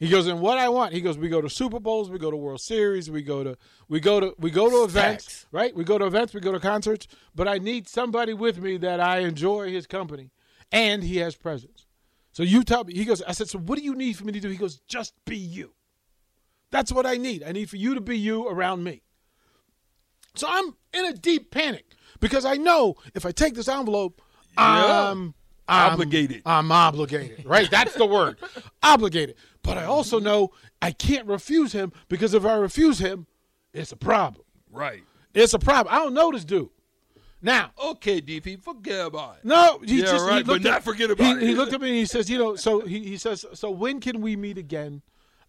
He 0.00 0.08
goes, 0.08 0.26
and 0.26 0.40
what 0.40 0.56
I 0.56 0.68
want, 0.70 0.94
he 0.94 1.02
goes, 1.02 1.18
we 1.18 1.28
go 1.28 1.42
to 1.42 1.50
Super 1.50 1.78
Bowls, 1.78 2.10
we 2.10 2.18
go 2.18 2.30
to 2.30 2.36
World 2.36 2.60
Series, 2.62 3.10
we 3.10 3.20
go 3.22 3.44
to 3.44 3.56
we 3.88 4.00
go 4.00 4.18
to 4.18 4.34
we 4.38 4.50
go 4.50 4.68
to 4.70 4.82
events, 4.84 5.24
Facts. 5.26 5.46
right? 5.52 5.74
We 5.76 5.84
go 5.84 5.98
to 5.98 6.06
events, 6.06 6.32
we 6.32 6.40
go 6.40 6.52
to 6.52 6.58
concerts, 6.58 7.06
but 7.34 7.46
I 7.46 7.58
need 7.58 7.86
somebody 7.86 8.32
with 8.32 8.58
me 8.62 8.78
that 8.78 8.98
I 8.98 9.18
enjoy 9.18 9.70
his 9.70 9.86
company, 9.86 10.30
and 10.72 11.02
he 11.02 11.18
has 11.18 11.36
presence. 11.36 11.84
So 12.32 12.42
you 12.42 12.64
tell 12.64 12.84
me. 12.84 12.94
He 12.94 13.04
goes, 13.04 13.20
I 13.22 13.32
said, 13.32 13.48
so 13.50 13.58
what 13.58 13.78
do 13.78 13.84
you 13.84 13.94
need 13.94 14.16
for 14.16 14.24
me 14.24 14.32
to 14.32 14.40
do? 14.40 14.48
He 14.48 14.56
goes, 14.56 14.80
just 14.88 15.12
be 15.26 15.36
you. 15.36 15.74
That's 16.70 16.90
what 16.92 17.04
I 17.04 17.16
need. 17.16 17.42
I 17.42 17.52
need 17.52 17.68
for 17.68 17.76
you 17.76 17.94
to 17.94 18.00
be 18.00 18.16
you 18.16 18.48
around 18.48 18.82
me. 18.82 19.02
So 20.34 20.46
I'm 20.48 20.76
in 20.94 21.04
a 21.06 21.12
deep 21.12 21.50
panic 21.50 21.84
because 22.20 22.44
I 22.46 22.54
know 22.54 22.94
if 23.14 23.26
I 23.26 23.32
take 23.32 23.54
this 23.54 23.68
envelope, 23.68 24.22
Yeah. 24.56 25.10
I'm, 25.10 25.34
I'm 25.68 25.92
Obligated. 25.92 26.42
I'm 26.46 26.72
obligated, 26.72 27.44
right? 27.46 27.70
That's 27.70 27.94
the 27.94 28.06
word, 28.06 28.36
obligated. 28.82 29.36
But 29.62 29.78
I 29.78 29.84
also 29.84 30.18
know 30.18 30.50
I 30.80 30.90
can't 30.92 31.26
refuse 31.26 31.72
him 31.72 31.92
because 32.08 32.34
if 32.34 32.44
I 32.44 32.54
refuse 32.54 32.98
him, 32.98 33.26
it's 33.72 33.92
a 33.92 33.96
problem. 33.96 34.44
right. 34.72 35.02
It's 35.32 35.54
a 35.54 35.58
problem. 35.60 35.94
I 35.94 35.98
don't 35.98 36.14
know 36.14 36.32
this 36.32 36.44
dude. 36.44 36.70
Now, 37.42 37.70
Okay, 37.82 38.20
DP, 38.20 38.60
forget 38.62 39.06
about 39.06 39.36
it. 39.38 39.44
no, 39.44 39.78
he 39.84 40.00
Yeah, 40.00 40.06
just 40.06 40.26
right, 40.26 40.38
he 40.38 40.42
but 40.42 40.52
looked 40.54 40.64
not 40.64 40.82
forget 40.82 41.10
about 41.10 41.24
he, 41.38 41.44
it. 41.44 41.48
He 41.50 41.54
looked 41.54 41.72
at 41.72 41.80
me 41.80 41.88
and 41.88 41.96
he 41.96 42.04
says, 42.04 42.28
you 42.28 42.36
know, 42.38 42.56
so 42.56 42.80
he, 42.86 43.00
he 43.04 43.16
says, 43.16 43.46
so 43.54 43.70
when 43.70 44.00
can 44.00 44.20
we 44.20 44.34
meet 44.36 44.58
again? 44.58 45.02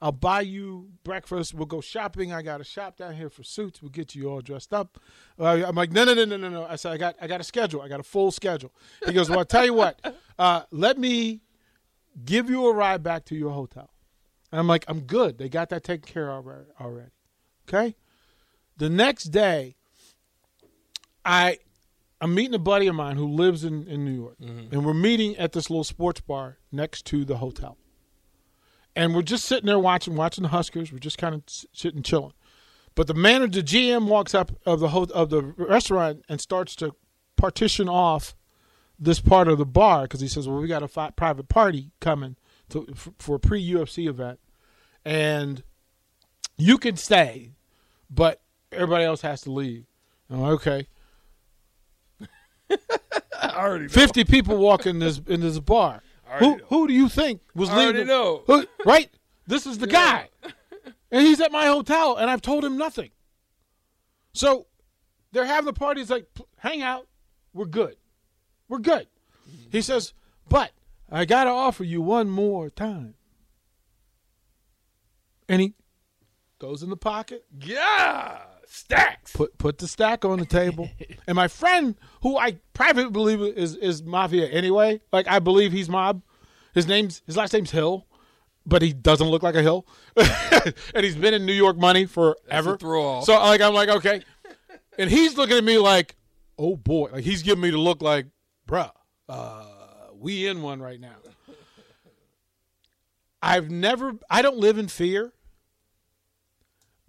I'll 0.04 0.12
buy 0.12 0.42
you 0.42 0.90
breakfast. 1.04 1.54
We'll 1.54 1.68
go 1.68 1.80
shopping. 1.80 2.34
I 2.34 2.42
got 2.42 2.60
a 2.60 2.64
shop 2.64 2.98
down 2.98 3.14
here 3.16 3.30
for 3.30 3.44
suits. 3.44 3.84
We'll 3.84 3.90
get 3.92 4.16
you 4.16 4.30
all 4.32 4.42
dressed 4.42 4.74
up. 4.74 5.00
Uh, 5.40 5.64
I'm 5.66 5.76
like, 5.76 5.92
no, 5.92 6.04
no, 6.06 6.16
no, 6.16 6.26
no, 6.26 6.38
no, 6.38 6.50
no. 6.50 6.66
I 6.66 6.76
said, 6.76 6.94
I 6.94 6.98
got, 6.98 7.16
I 7.22 7.28
got 7.28 7.40
a 7.40 7.44
schedule. 7.44 7.82
I 7.84 7.88
got 7.88 8.00
a 8.00 8.04
full 8.04 8.32
schedule. 8.32 8.72
He 9.06 9.14
goes, 9.14 9.30
well, 9.30 9.40
I'll 9.40 9.46
tell 9.46 9.64
you 9.66 9.76
what. 9.76 10.00
Uh, 10.40 10.64
let 10.72 10.98
me 10.98 11.42
give 12.26 12.50
you 12.50 12.66
a 12.68 12.74
ride 12.74 13.04
back 13.04 13.26
to 13.26 13.36
your 13.36 13.52
hotel. 13.52 13.91
And 14.52 14.60
I'm 14.60 14.68
like, 14.68 14.86
I'm 14.88 15.02
good. 15.02 15.38
They 15.38 15.50
got 15.50 15.70
that 15.70 15.84
taken 15.84 16.12
care 16.12 16.30
of 16.32 16.46
already. 16.80 17.12
Okay. 17.68 17.96
The 18.78 18.90
next 18.90 19.26
day, 19.26 19.76
I 21.24 21.60
I'm 22.20 22.36
meeting 22.36 22.54
a 22.54 22.60
buddy 22.60 22.88
of 22.88 22.96
mine 22.96 23.16
who 23.16 23.28
lives 23.28 23.64
in, 23.64 23.88
in 23.88 24.06
New 24.06 24.14
York, 24.14 24.38
mm-hmm. 24.40 24.74
and 24.74 24.86
we're 24.86 24.94
meeting 24.94 25.36
at 25.38 25.54
this 25.54 25.70
little 25.70 25.84
sports 25.84 26.22
bar 26.22 26.60
next 26.72 27.06
to 27.08 27.26
the 27.26 27.38
hotel. 27.38 27.78
And 28.96 29.16
we're 29.16 29.24
just 29.24 29.46
sitting 29.46 29.66
there 29.66 29.80
watching 29.80 30.16
watching 30.16 30.44
the 30.44 30.50
Huskers. 30.50 30.92
We're 30.92 31.00
just 31.00 31.18
kind 31.18 31.34
of 31.34 31.44
sitting 31.48 32.04
chilling. 32.04 32.34
But 32.94 33.08
the 33.08 33.14
manager, 33.14 33.62
GM, 33.62 34.08
walks 34.08 34.36
up 34.36 34.52
of 34.66 34.82
the 34.82 34.90
ho- 34.90 35.08
of 35.14 35.30
the 35.30 35.42
restaurant 35.42 36.24
and 36.28 36.42
starts 36.42 36.76
to 36.78 36.96
partition 37.38 37.88
off 37.88 38.36
this 39.00 39.20
part 39.20 39.48
of 39.48 39.58
the 39.58 39.66
bar 39.66 40.04
because 40.04 40.20
he 40.22 40.28
says, 40.28 40.48
"Well, 40.48 40.60
we 40.60 40.68
got 40.68 40.84
a 40.84 40.88
fi- 40.88 41.12
private 41.12 41.48
party 41.48 41.92
coming 42.02 42.36
to, 42.72 42.88
for 43.20 43.36
a 43.36 43.40
pre 43.40 43.66
UFC 43.66 44.10
event, 44.10 44.40
and 45.06 45.64
you 46.58 46.78
can 46.78 46.96
stay, 46.98 47.52
but 48.10 48.42
everybody 48.72 49.04
else 49.04 49.22
has 49.22 49.42
to 49.42 49.52
leave." 49.52 49.86
I'm 50.30 50.42
like, 50.42 50.52
okay. 50.54 50.88
I 53.42 53.50
already 53.58 53.86
know. 53.86 53.90
Fifty 53.90 54.24
people 54.24 54.58
walk 54.58 54.86
in 54.86 55.00
this 55.00 55.22
in 55.28 55.42
this 55.42 55.60
bar. 55.60 56.02
Who 56.40 56.58
know. 56.58 56.64
who 56.70 56.88
do 56.88 56.94
you 56.94 57.10
think 57.10 57.42
was 57.54 57.70
I 57.70 57.88
leaving? 57.88 58.08
know. 58.08 58.44
Who- 58.48 58.66
right? 58.86 59.10
This 59.48 59.66
is 59.66 59.80
the 59.80 59.88
guy, 59.88 60.30
and 61.12 61.28
he's 61.28 61.42
at 61.42 61.52
my 61.52 61.66
hotel, 61.66 62.16
and 62.16 62.30
I've 62.30 62.42
told 62.42 62.64
him 62.64 62.78
nothing. 62.78 63.10
So 64.34 64.68
they're 65.34 65.46
having 65.46 65.66
the 65.66 65.74
party. 65.74 66.00
It's 66.00 66.10
like, 66.10 66.28
hang 66.58 66.82
out. 66.82 67.08
We're 67.54 67.66
good. 67.66 67.98
We're 68.70 68.80
good. 68.80 69.08
He 69.70 69.82
says, 69.82 70.14
but 70.48 70.72
I 71.12 71.26
got 71.26 71.44
to 71.44 71.50
offer 71.50 71.84
you 71.84 72.02
one 72.02 72.30
more 72.30 72.70
time. 72.70 73.16
And 75.50 75.62
he 75.62 75.74
goes 76.60 76.82
in 76.82 76.90
the 76.90 76.96
pocket, 76.98 77.44
Yeah, 77.60 78.38
stacks. 78.66 79.36
put 79.36 79.58
put 79.58 79.80
the 79.80 79.88
stack 79.88 80.24
on 80.24 80.40
the 80.40 80.46
table. 80.46 80.90
and 81.28 81.36
my 81.36 81.50
friend, 81.50 81.96
who 82.22 82.38
I 82.38 82.60
privately 82.74 83.12
believe 83.12 83.42
is 83.58 83.76
is 83.76 84.02
mafia 84.04 84.48
anyway, 84.48 85.02
like 85.12 85.28
I 85.28 85.40
believe 85.40 85.74
he's 85.74 85.90
mob. 85.90 86.22
His 86.74 86.88
name's 86.88 87.22
his 87.26 87.36
last 87.36 87.52
name's 87.52 87.72
Hill, 87.72 88.08
but 88.66 88.82
he 88.82 88.94
doesn't 88.94 89.28
look 89.28 89.44
like 89.44 89.56
a 89.56 89.62
Hill, 89.62 89.86
and 90.16 91.04
he's 91.04 91.18
been 91.18 91.34
in 91.34 91.46
New 91.46 91.52
York 91.54 91.76
money 91.76 92.06
forever. 92.06 92.78
So 92.80 93.34
like 93.34 93.60
I'm 93.60 93.74
like 93.74 93.90
okay, 93.90 94.24
and 94.98 95.10
he's 95.10 95.36
looking 95.36 95.58
at 95.58 95.66
me 95.66 95.78
like, 95.80 96.16
oh 96.58 96.78
boy, 96.78 97.10
like 97.12 97.26
he's 97.26 97.44
giving 97.44 97.62
me 97.62 97.72
the 97.72 97.78
look 97.78 98.02
like, 98.02 98.28
bruh, 98.70 98.92
uh, 99.28 99.66
we 100.22 100.48
in 100.48 100.62
one 100.62 100.82
right 100.82 101.00
now. 101.00 101.16
I've 103.42 103.72
never, 103.72 104.14
I 104.30 104.42
don't 104.42 104.58
live 104.58 104.78
in 104.78 104.88
fear, 104.88 105.34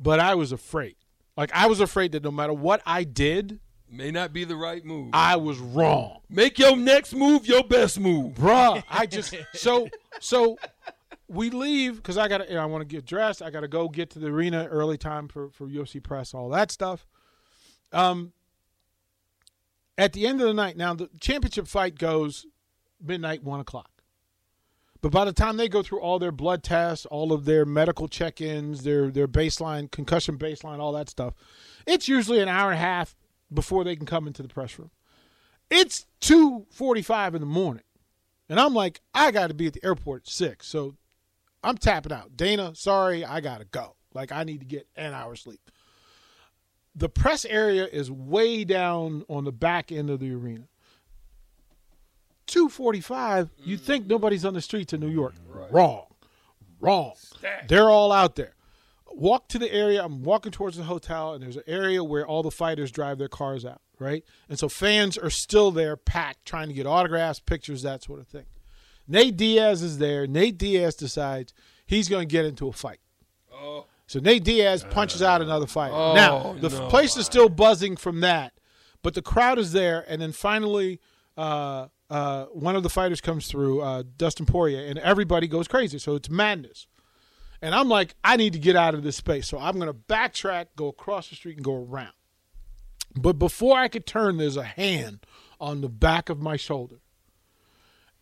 but 0.00 0.18
I 0.18 0.34
was 0.34 0.50
afraid. 0.50 0.96
Like 1.36 1.50
I 1.54 1.66
was 1.66 1.80
afraid 1.80 2.12
that 2.12 2.24
no 2.24 2.30
matter 2.30 2.52
what 2.52 2.82
I 2.86 3.04
did, 3.04 3.60
May 3.94 4.10
not 4.10 4.32
be 4.32 4.44
the 4.44 4.56
right 4.56 4.82
move. 4.82 5.10
I 5.12 5.36
was 5.36 5.58
wrong. 5.58 6.20
Make 6.30 6.58
your 6.58 6.74
next 6.78 7.14
move 7.14 7.46
your 7.46 7.62
best 7.62 8.00
move. 8.00 8.32
bruh. 8.36 8.82
I 8.88 9.04
just 9.04 9.34
so 9.52 9.86
so 10.18 10.56
we 11.28 11.50
leave 11.50 11.96
because 11.96 12.16
I 12.16 12.26
got 12.26 12.38
to. 12.38 12.48
You 12.48 12.54
know, 12.54 12.62
I 12.62 12.64
want 12.64 12.80
to 12.80 12.86
get 12.86 13.04
dressed. 13.04 13.42
I 13.42 13.50
got 13.50 13.60
to 13.60 13.68
go 13.68 13.90
get 13.90 14.08
to 14.10 14.18
the 14.18 14.28
arena 14.28 14.66
early 14.70 14.96
time 14.96 15.28
for 15.28 15.50
for 15.50 15.66
UFC 15.66 16.02
press, 16.02 16.32
all 16.32 16.48
that 16.48 16.70
stuff. 16.70 17.06
Um, 17.92 18.32
at 19.98 20.14
the 20.14 20.26
end 20.26 20.40
of 20.40 20.46
the 20.46 20.54
night, 20.54 20.78
now 20.78 20.94
the 20.94 21.10
championship 21.20 21.68
fight 21.68 21.98
goes 21.98 22.46
midnight, 23.02 23.42
one 23.42 23.60
o'clock. 23.60 23.90
But 25.00 25.10
by 25.10 25.24
the 25.24 25.32
time 25.32 25.56
they 25.56 25.68
go 25.68 25.82
through 25.82 26.00
all 26.00 26.18
their 26.18 26.30
blood 26.30 26.62
tests, 26.62 27.06
all 27.06 27.32
of 27.32 27.44
their 27.44 27.64
medical 27.64 28.06
check-ins, 28.06 28.84
their 28.84 29.10
their 29.10 29.26
baseline 29.26 29.90
concussion 29.90 30.38
baseline, 30.38 30.78
all 30.78 30.92
that 30.92 31.08
stuff, 31.08 31.34
it's 31.86 32.06
usually 32.08 32.40
an 32.40 32.48
hour 32.48 32.70
and 32.70 32.78
a 32.78 32.82
half 32.82 33.16
before 33.52 33.82
they 33.82 33.96
can 33.96 34.06
come 34.06 34.26
into 34.26 34.42
the 34.42 34.48
press 34.48 34.78
room. 34.78 34.90
It's 35.70 36.06
two 36.20 36.66
forty-five 36.70 37.34
in 37.34 37.40
the 37.40 37.46
morning. 37.46 37.84
And 38.48 38.60
I'm 38.60 38.74
like, 38.74 39.00
I 39.14 39.30
got 39.30 39.48
to 39.48 39.54
be 39.54 39.66
at 39.66 39.72
the 39.72 39.84
airport 39.84 40.22
at 40.22 40.28
six. 40.28 40.68
So 40.68 40.94
I'm 41.64 41.78
tapping 41.78 42.12
out. 42.12 42.36
Dana, 42.36 42.74
sorry, 42.74 43.24
I 43.24 43.40
got 43.40 43.58
to 43.58 43.64
go. 43.64 43.96
Like, 44.14 44.30
I 44.30 44.44
need 44.44 44.60
to 44.60 44.66
get 44.66 44.86
an 44.94 45.14
hour 45.14 45.34
sleep. 45.36 45.70
The 46.94 47.08
press 47.08 47.46
area 47.46 47.86
is 47.86 48.10
way 48.10 48.64
down 48.64 49.24
on 49.28 49.44
the 49.44 49.52
back 49.52 49.90
end 49.90 50.10
of 50.10 50.20
the 50.20 50.34
arena. 50.34 50.64
245, 52.46 53.50
you 53.64 53.76
mm. 53.76 53.80
think 53.80 54.06
nobody's 54.06 54.44
on 54.44 54.54
the 54.54 54.60
streets 54.60 54.92
of 54.92 55.00
New 55.00 55.10
mm, 55.10 55.14
York. 55.14 55.34
Wrong. 55.70 56.06
Wrong. 56.80 57.12
They're 57.68 57.90
all 57.90 58.12
out 58.12 58.36
there. 58.36 58.54
Walk 59.14 59.48
to 59.48 59.58
the 59.58 59.72
area. 59.72 60.02
I'm 60.02 60.22
walking 60.22 60.52
towards 60.52 60.76
the 60.76 60.84
hotel, 60.84 61.34
and 61.34 61.42
there's 61.42 61.56
an 61.56 61.64
area 61.66 62.02
where 62.02 62.26
all 62.26 62.42
the 62.42 62.50
fighters 62.50 62.90
drive 62.90 63.18
their 63.18 63.28
cars 63.28 63.64
out, 63.64 63.80
right? 63.98 64.24
And 64.48 64.58
so 64.58 64.68
fans 64.68 65.18
are 65.18 65.30
still 65.30 65.70
there, 65.70 65.96
packed, 65.96 66.44
trying 66.46 66.68
to 66.68 66.74
get 66.74 66.86
autographs, 66.86 67.38
pictures, 67.38 67.82
that 67.82 68.02
sort 68.02 68.20
of 68.20 68.28
thing. 68.28 68.46
Nate 69.06 69.36
Diaz 69.36 69.82
is 69.82 69.98
there. 69.98 70.26
Nate 70.26 70.56
Diaz 70.56 70.94
decides 70.94 71.52
he's 71.86 72.08
going 72.08 72.26
to 72.26 72.32
get 72.32 72.44
into 72.44 72.68
a 72.68 72.72
fight. 72.72 73.00
Oh. 73.52 73.84
So 74.06 74.18
Nate 74.20 74.44
Diaz 74.44 74.84
uh, 74.84 74.88
punches 74.88 75.22
out 75.22 75.42
another 75.42 75.66
fighter. 75.66 75.94
Oh, 75.94 76.14
now 76.14 76.54
the 76.60 76.68
no. 76.68 76.88
place 76.88 77.16
is 77.16 77.26
still 77.26 77.48
buzzing 77.48 77.96
from 77.96 78.20
that, 78.20 78.52
but 79.02 79.14
the 79.14 79.22
crowd 79.22 79.58
is 79.58 79.72
there. 79.72 80.04
And 80.08 80.20
then 80.20 80.32
finally, 80.32 81.00
uh, 81.36 81.88
uh, 82.12 82.44
one 82.52 82.76
of 82.76 82.82
the 82.82 82.90
fighters 82.90 83.20
comes 83.20 83.46
through, 83.48 83.80
uh, 83.80 84.02
Dustin 84.18 84.44
Poirier, 84.46 84.84
and 84.86 84.98
everybody 84.98 85.46
goes 85.48 85.66
crazy. 85.66 85.98
So 85.98 86.14
it's 86.14 86.28
madness. 86.28 86.86
And 87.62 87.74
I'm 87.74 87.88
like, 87.88 88.14
I 88.22 88.36
need 88.36 88.52
to 88.52 88.58
get 88.58 88.76
out 88.76 88.92
of 88.94 89.02
this 89.02 89.16
space. 89.16 89.48
So 89.48 89.58
I'm 89.58 89.76
going 89.76 89.86
to 89.86 89.94
backtrack, 89.94 90.66
go 90.76 90.88
across 90.88 91.28
the 91.30 91.36
street, 91.36 91.56
and 91.56 91.64
go 91.64 91.74
around. 91.84 92.12
But 93.16 93.34
before 93.38 93.78
I 93.78 93.88
could 93.88 94.04
turn, 94.06 94.36
there's 94.36 94.56
a 94.56 94.62
hand 94.64 95.24
on 95.60 95.80
the 95.80 95.88
back 95.88 96.28
of 96.28 96.40
my 96.40 96.56
shoulder. 96.56 96.96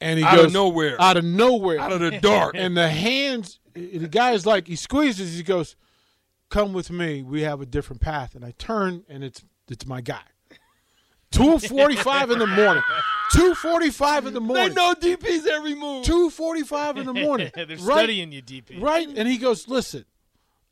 And 0.00 0.18
he 0.18 0.24
Out 0.24 0.34
of 0.38 0.44
goes 0.46 0.52
nowhere. 0.52 0.96
out 1.00 1.16
of 1.16 1.24
nowhere, 1.24 1.78
Out 1.80 1.92
of 1.92 2.00
the 2.00 2.18
dark. 2.20 2.54
and 2.56 2.76
the 2.76 2.88
hands. 2.88 3.58
The 3.74 4.08
guy's 4.08 4.46
like, 4.46 4.66
he 4.66 4.76
squeezes. 4.76 5.36
He 5.36 5.42
goes, 5.42 5.76
"Come 6.48 6.72
with 6.72 6.90
me. 6.90 7.22
We 7.22 7.42
have 7.42 7.60
a 7.60 7.66
different 7.66 8.00
path." 8.00 8.34
And 8.34 8.42
I 8.44 8.52
turn, 8.52 9.04
and 9.10 9.22
it's 9.22 9.44
it's 9.68 9.86
my 9.86 10.00
guy. 10.00 10.22
Two 11.30 11.58
forty-five 11.58 12.30
in 12.30 12.38
the 12.38 12.46
morning. 12.46 12.82
Two 13.32 13.54
forty-five 13.54 14.26
in 14.26 14.34
the 14.34 14.40
morning. 14.40 14.68
They 14.68 14.74
know 14.74 14.94
DP's 14.94 15.46
every 15.46 15.74
move. 15.74 16.04
Two 16.04 16.30
forty-five 16.30 16.96
in 16.98 17.06
the 17.06 17.14
morning. 17.14 17.50
They're 17.54 17.66
right, 17.66 17.78
studying 17.78 18.32
you, 18.32 18.42
DP. 18.42 18.82
Right, 18.82 19.08
and 19.08 19.28
he 19.28 19.38
goes, 19.38 19.68
"Listen, 19.68 20.04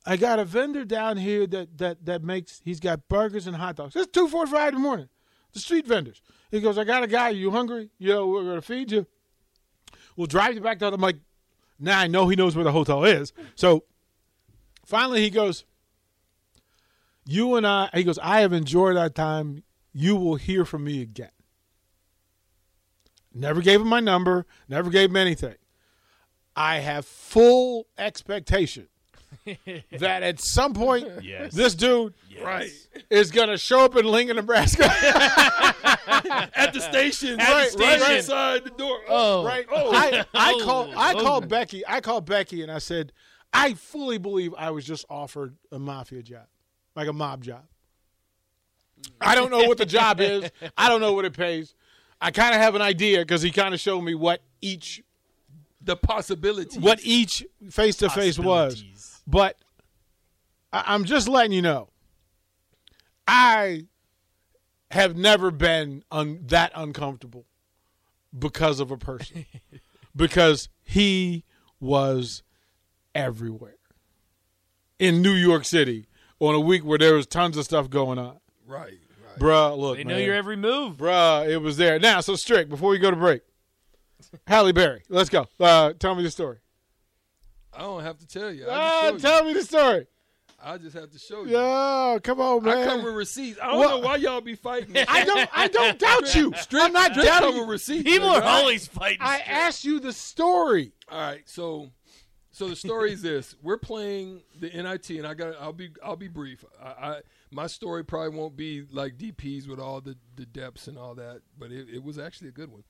I 0.05 0.16
got 0.16 0.38
a 0.38 0.44
vendor 0.44 0.85
down 0.85 1.16
here 1.18 1.47
that 1.47 1.79
that 1.79 2.05
that 2.07 2.23
makes. 2.25 2.61
He's 2.64 2.81
got 2.81 3.09
burgers 3.09 3.47
and 3.47 3.57
hot 3.57 3.77
dogs. 3.77 3.94
It's 3.94 4.11
two 4.11 4.29
forty-five 4.29 4.68
in 4.68 4.75
the 4.75 4.81
morning. 4.81 5.09
The 5.53 5.61
street 5.61 5.87
vendors. 5.87 6.21
He 6.51 6.61
goes, 6.61 6.79
I 6.79 6.85
got 6.85 7.03
a 7.03 7.07
guy. 7.07 7.31
You 7.31 7.51
hungry? 7.51 7.90
You 7.99 8.09
know, 8.09 8.27
we're 8.27 8.44
gonna 8.44 8.62
feed 8.62 8.90
you. 8.90 9.07
We'll 10.16 10.27
drive 10.27 10.55
you 10.55 10.61
back 10.61 10.79
down. 10.79 10.94
I'm 10.94 11.01
like, 11.01 11.16
now 11.79 11.99
I 11.99 12.07
know 12.07 12.29
he 12.29 12.37
knows 12.37 12.57
where 12.57 12.64
the 12.64 12.73
hotel 12.73 13.05
is. 13.05 13.33
So 13.55 13.85
finally, 14.85 15.21
he 15.21 15.31
goes, 15.31 15.64
"You 17.25 17.55
and 17.57 17.66
I." 17.66 17.90
He 17.94 18.03
goes, 18.05 18.18
"I 18.18 18.40
have 18.40 18.53
enjoyed 18.53 18.97
our 18.97 19.11
time. 19.11 19.62
You 19.92 20.16
will 20.16 20.37
hear 20.37 20.64
from 20.64 20.85
me 20.85 21.03
again." 21.03 21.31
Never 23.35 23.61
gave 23.61 23.81
him 23.81 23.88
my 23.88 24.01
number. 24.01 24.47
Never 24.69 24.91
gave 24.91 25.11
him 25.11 25.17
anything. 25.17 25.55
I 26.57 26.79
have 26.79 27.05
full 27.07 27.87
expectation 27.97 28.88
that 29.45 30.23
at 30.23 30.41
some 30.41 30.75
point 30.75 31.07
Yes. 31.23 31.53
this 31.55 31.75
dude 31.75 32.14
Right. 32.43 32.71
is 33.11 33.31
going 33.31 33.49
to 33.49 33.59
show 33.59 33.85
up 33.85 33.95
in 33.97 34.07
Lincoln, 34.07 34.37
Nebraska. 34.37 34.85
At 36.55 36.73
the 36.73 36.81
station. 36.81 37.38
At 37.41 37.47
the 37.47 37.53
right, 37.53 37.71
station. 37.71 38.01
right 38.01 38.19
outside 38.19 38.64
the 38.64 38.71
door. 38.71 38.99
Oh, 39.09 39.45
right? 39.45 39.67
Oh. 39.71 39.93
I, 39.95 40.25
I 40.35 40.55
Oh. 40.57 40.64
called 40.64 40.95
I 40.97 41.12
Oh. 41.14 41.21
called 41.21 41.49
Becky. 41.49 41.87
I 41.87 42.01
called 42.01 42.25
Becky 42.27 42.62
and 42.62 42.73
I 42.73 42.79
said, 42.79 43.12
I 43.53 43.75
fully 43.75 44.19
believe 44.19 44.55
I 44.59 44.71
was 44.71 44.85
just 44.85 45.05
offered 45.09 45.57
a 45.71 45.79
mafia 45.79 46.23
job, 46.23 46.47
like 46.97 47.09
a 47.09 47.12
mob 47.12 47.45
job. 47.45 47.64
I 49.21 49.35
don't 49.35 49.51
know 49.51 49.64
what 49.64 49.79
the 49.79 49.87
job 49.87 50.21
is. 50.21 50.51
I 50.77 50.88
don't 50.88 51.01
know 51.01 51.12
what 51.12 51.25
it 51.25 51.33
pays. 51.37 51.75
I 52.20 52.31
kind 52.31 52.54
of 52.54 52.61
have 52.61 52.74
an 52.74 52.83
idea 52.83 53.20
because 53.20 53.42
he 53.42 53.50
kind 53.50 53.74
of 53.74 53.81
showed 53.81 54.00
me 54.02 54.14
what 54.14 54.42
each 54.61 55.02
The 55.81 55.96
possibility. 55.96 56.78
what 56.81 57.00
each 57.04 57.44
face 57.70 57.96
to 57.98 58.11
face 58.11 58.38
was. 58.38 58.83
But 59.26 59.57
I- 60.72 60.85
I'm 60.88 61.04
just 61.04 61.28
letting 61.28 61.52
you 61.52 61.62
know. 61.62 61.90
I 63.26 63.87
have 64.90 65.16
never 65.16 65.50
been 65.50 66.02
un- 66.11 66.40
that 66.46 66.72
uncomfortable 66.74 67.44
because 68.37 68.81
of 68.81 68.90
a 68.90 68.96
person, 68.96 69.44
because 70.16 70.68
he 70.83 71.44
was 71.78 72.42
everywhere 73.14 73.76
in 74.98 75.22
New 75.22 75.33
York 75.35 75.64
City 75.64 76.07
on 76.40 76.54
a 76.54 76.61
week 76.61 76.85
where 76.85 76.98
there 76.98 77.14
was 77.14 77.26
tons 77.26 77.57
of 77.57 77.64
stuff 77.64 77.88
going 77.90 78.18
on. 78.18 78.38
Right. 78.66 78.98
Bruh, 79.38 79.77
look, 79.79 79.96
They 79.96 80.05
know 80.05 80.14
man. 80.14 80.24
your 80.24 80.35
every 80.35 80.57
move. 80.57 80.96
Bruh, 80.96 81.48
it 81.48 81.59
was 81.59 81.77
there. 81.77 81.98
Now, 81.98 82.20
so 82.20 82.37
Strick. 82.37 82.68
Before 82.68 82.90
we 82.90 82.98
go 82.98 83.11
to 83.11 83.16
break, 83.16 83.42
Halle 84.46 84.72
Berry, 84.72 85.03
let's 85.09 85.31
go. 85.31 85.46
Uh, 85.61 85.92
tell 85.98 86.14
me 86.14 86.22
the 86.22 86.31
story. 86.31 86.59
I 87.72 87.81
don't 87.83 88.03
have 88.03 88.18
to 88.18 88.27
tell 88.27 88.51
you. 88.53 88.66
I 88.66 88.70
Ah, 88.70 89.11
just 89.12 89.24
tell 89.24 89.40
you. 89.42 89.48
me 89.55 89.61
the 89.61 89.64
story. 89.64 90.07
I 90.61 90.77
just 90.77 90.96
have 90.96 91.11
to 91.12 91.18
show 91.20 91.44
you. 91.44 91.53
Yeah, 91.57 92.18
come 92.20 92.40
on, 92.40 92.64
man. 92.64 92.79
I 92.79 92.85
come 92.87 93.05
with 93.05 93.14
receipts. 93.14 93.61
I 93.62 93.68
don't 93.68 93.79
What- 93.79 93.88
know 93.90 93.98
why 93.98 94.16
y'all 94.16 94.40
be 94.40 94.57
fighting. 94.57 94.96
I 95.09 95.24
don't. 95.24 95.48
I 95.57 95.68
don't 95.68 95.98
doubt 96.01 96.35
you. 96.35 96.53
Strict- 96.57 96.85
I'm 96.85 96.92
not 96.92 97.12
strict 97.12 97.29
doubting 97.29 97.48
come 97.51 97.55
you. 97.57 97.61
with 97.62 97.70
receipts. 97.70 98.03
People 98.03 98.29
man. 98.31 98.42
are 98.42 98.44
always 98.44 98.88
fighting. 98.88 99.18
I 99.20 99.38
asked 99.46 99.85
you 99.85 100.01
the 100.01 100.12
story. 100.12 100.92
All 101.09 101.20
right, 101.20 101.42
so 101.48 101.90
so 102.51 102.66
the 102.68 102.74
story 102.74 103.12
is 103.12 103.22
this: 103.22 103.55
we're 103.62 103.77
playing 103.79 104.40
the 104.59 104.68
NIT, 104.70 105.11
and 105.11 105.27
I 105.29 105.35
got. 105.35 105.55
I'll 105.61 105.72
be 105.72 105.90
I'll 106.05 106.16
be 106.16 106.27
brief. 106.29 106.64
I, 106.83 106.88
I 106.88 107.20
my 107.51 107.67
story 107.67 108.05
probably 108.05 108.37
won't 108.37 108.57
be 108.57 108.85
like 108.91 109.17
DP's 109.17 109.69
with 109.69 109.81
all 109.81 110.01
the 110.01 110.17
the 110.37 110.47
depths 110.47 110.89
and 110.89 110.99
all 110.99 111.15
that, 111.15 111.43
but 111.59 111.71
it, 111.71 111.89
it 111.93 112.03
was 112.03 112.19
actually 112.19 112.49
a 112.49 112.53
good 112.53 112.71
one. 112.71 112.85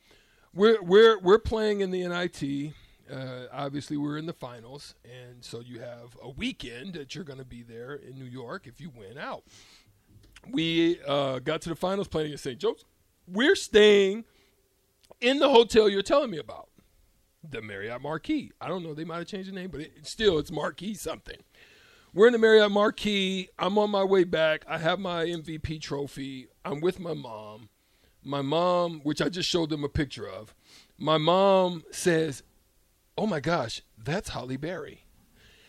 We're 0.55 0.83
we're 0.83 1.18
we're 1.18 1.38
playing 1.38 1.81
in 1.81 1.90
the 1.90 2.07
NIT. 2.07 2.73
Uh, 3.11 3.47
obviously, 3.53 3.97
we're 3.97 4.18
in 4.18 4.27
the 4.27 4.33
finals, 4.35 4.94
and 5.05 5.42
so 5.42 5.61
you 5.61 5.81
have 5.81 6.16
a 6.23 6.29
weekend 6.29 6.94
that 6.94 7.14
you're 7.14 7.25
going 7.25 7.38
to 7.38 7.44
be 7.44 7.62
there 7.62 7.94
in 7.94 8.18
New 8.18 8.27
York 8.27 8.66
if 8.66 8.81
you 8.81 8.90
win 8.94 9.16
out. 9.16 9.44
We 10.51 11.01
uh, 11.07 11.38
got 11.38 11.62
to 11.62 11.71
the 11.71 11.75
finals 11.75 12.09
playing 12.09 12.27
against 12.27 12.44
St. 12.44 12.59
Joe's. 12.59 12.85
We're 13.27 13.57
staying 13.57 14.25
in 15.21 15.38
the 15.38 15.49
hotel 15.49 15.88
you're 15.88 16.03
telling 16.03 16.31
me 16.31 16.38
about 16.38 16.68
the 17.49 17.62
Marriott 17.62 18.03
Marquis. 18.03 18.53
I 18.61 18.68
don't 18.68 18.83
know, 18.83 18.94
they 18.94 19.05
might 19.05 19.18
have 19.18 19.27
changed 19.27 19.51
the 19.51 19.55
name, 19.55 19.71
but 19.71 19.81
it, 19.81 20.07
still, 20.07 20.38
it's 20.38 20.51
Marquis 20.51 20.94
something. 20.94 21.38
We're 22.18 22.26
in 22.26 22.33
the 22.33 22.38
Marriott 22.40 22.72
Marquis. 22.72 23.48
I'm 23.61 23.78
on 23.78 23.92
my 23.92 24.02
way 24.02 24.24
back. 24.24 24.64
I 24.66 24.78
have 24.78 24.98
my 24.98 25.26
MVP 25.26 25.81
trophy. 25.81 26.48
I'm 26.64 26.81
with 26.81 26.98
my 26.98 27.14
mom. 27.14 27.68
My 28.24 28.42
mom, 28.42 29.02
which 29.04 29.22
I 29.22 29.28
just 29.28 29.48
showed 29.48 29.70
them 29.70 29.85
a 29.85 29.88
picture 29.88 30.28
of, 30.28 30.52
my 30.98 31.16
mom 31.16 31.85
says, 31.92 32.42
Oh 33.16 33.28
my 33.28 33.38
gosh, 33.38 33.83
that's 33.96 34.31
Halle 34.31 34.57
Berry. 34.57 35.04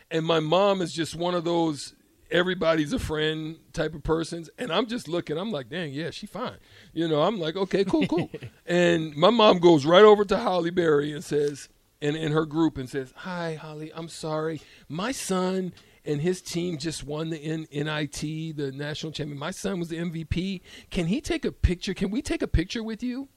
And 0.09 0.25
my 0.25 0.39
mom 0.39 0.81
is 0.81 0.91
just 0.91 1.13
one 1.13 1.35
of 1.35 1.43
those 1.43 1.93
everybody's 2.31 2.93
a 2.93 2.99
friend 2.99 3.59
type 3.71 3.93
of 3.93 4.01
persons. 4.01 4.49
And 4.57 4.71
I'm 4.71 4.87
just 4.87 5.07
looking, 5.07 5.37
I'm 5.37 5.51
like, 5.51 5.69
dang, 5.69 5.93
yeah, 5.93 6.09
she 6.09 6.25
fine. 6.25 6.57
You 6.93 7.07
know, 7.07 7.21
I'm 7.21 7.39
like, 7.39 7.57
okay, 7.57 7.83
cool, 7.83 8.07
cool. 8.07 8.31
and 8.65 9.15
my 9.15 9.29
mom 9.29 9.59
goes 9.59 9.85
right 9.85 10.03
over 10.03 10.25
to 10.25 10.37
Halle 10.37 10.71
Berry 10.71 11.11
and 11.11 11.23
says, 11.23 11.69
and 12.01 12.15
in 12.15 12.31
her 12.31 12.45
group 12.45 12.77
and 12.77 12.89
says, 12.89 13.13
Hi, 13.17 13.59
Halle, 13.61 13.91
I'm 13.93 14.07
sorry. 14.07 14.61
My 14.87 15.11
son 15.11 15.73
and 16.05 16.21
his 16.21 16.41
team 16.41 16.77
just 16.77 17.03
won 17.03 17.29
the 17.29 17.37
N- 17.37 17.67
NIT, 17.71 18.57
the 18.57 18.71
national 18.73 19.11
champion. 19.11 19.37
My 19.37 19.51
son 19.51 19.79
was 19.79 19.89
the 19.89 19.97
MVP. 19.97 20.61
Can 20.89 21.07
he 21.07 21.21
take 21.21 21.45
a 21.45 21.51
picture? 21.51 21.93
Can 21.93 22.09
we 22.11 22.21
take 22.21 22.41
a 22.41 22.47
picture 22.47 22.83
with 22.83 23.03
you? 23.03 23.29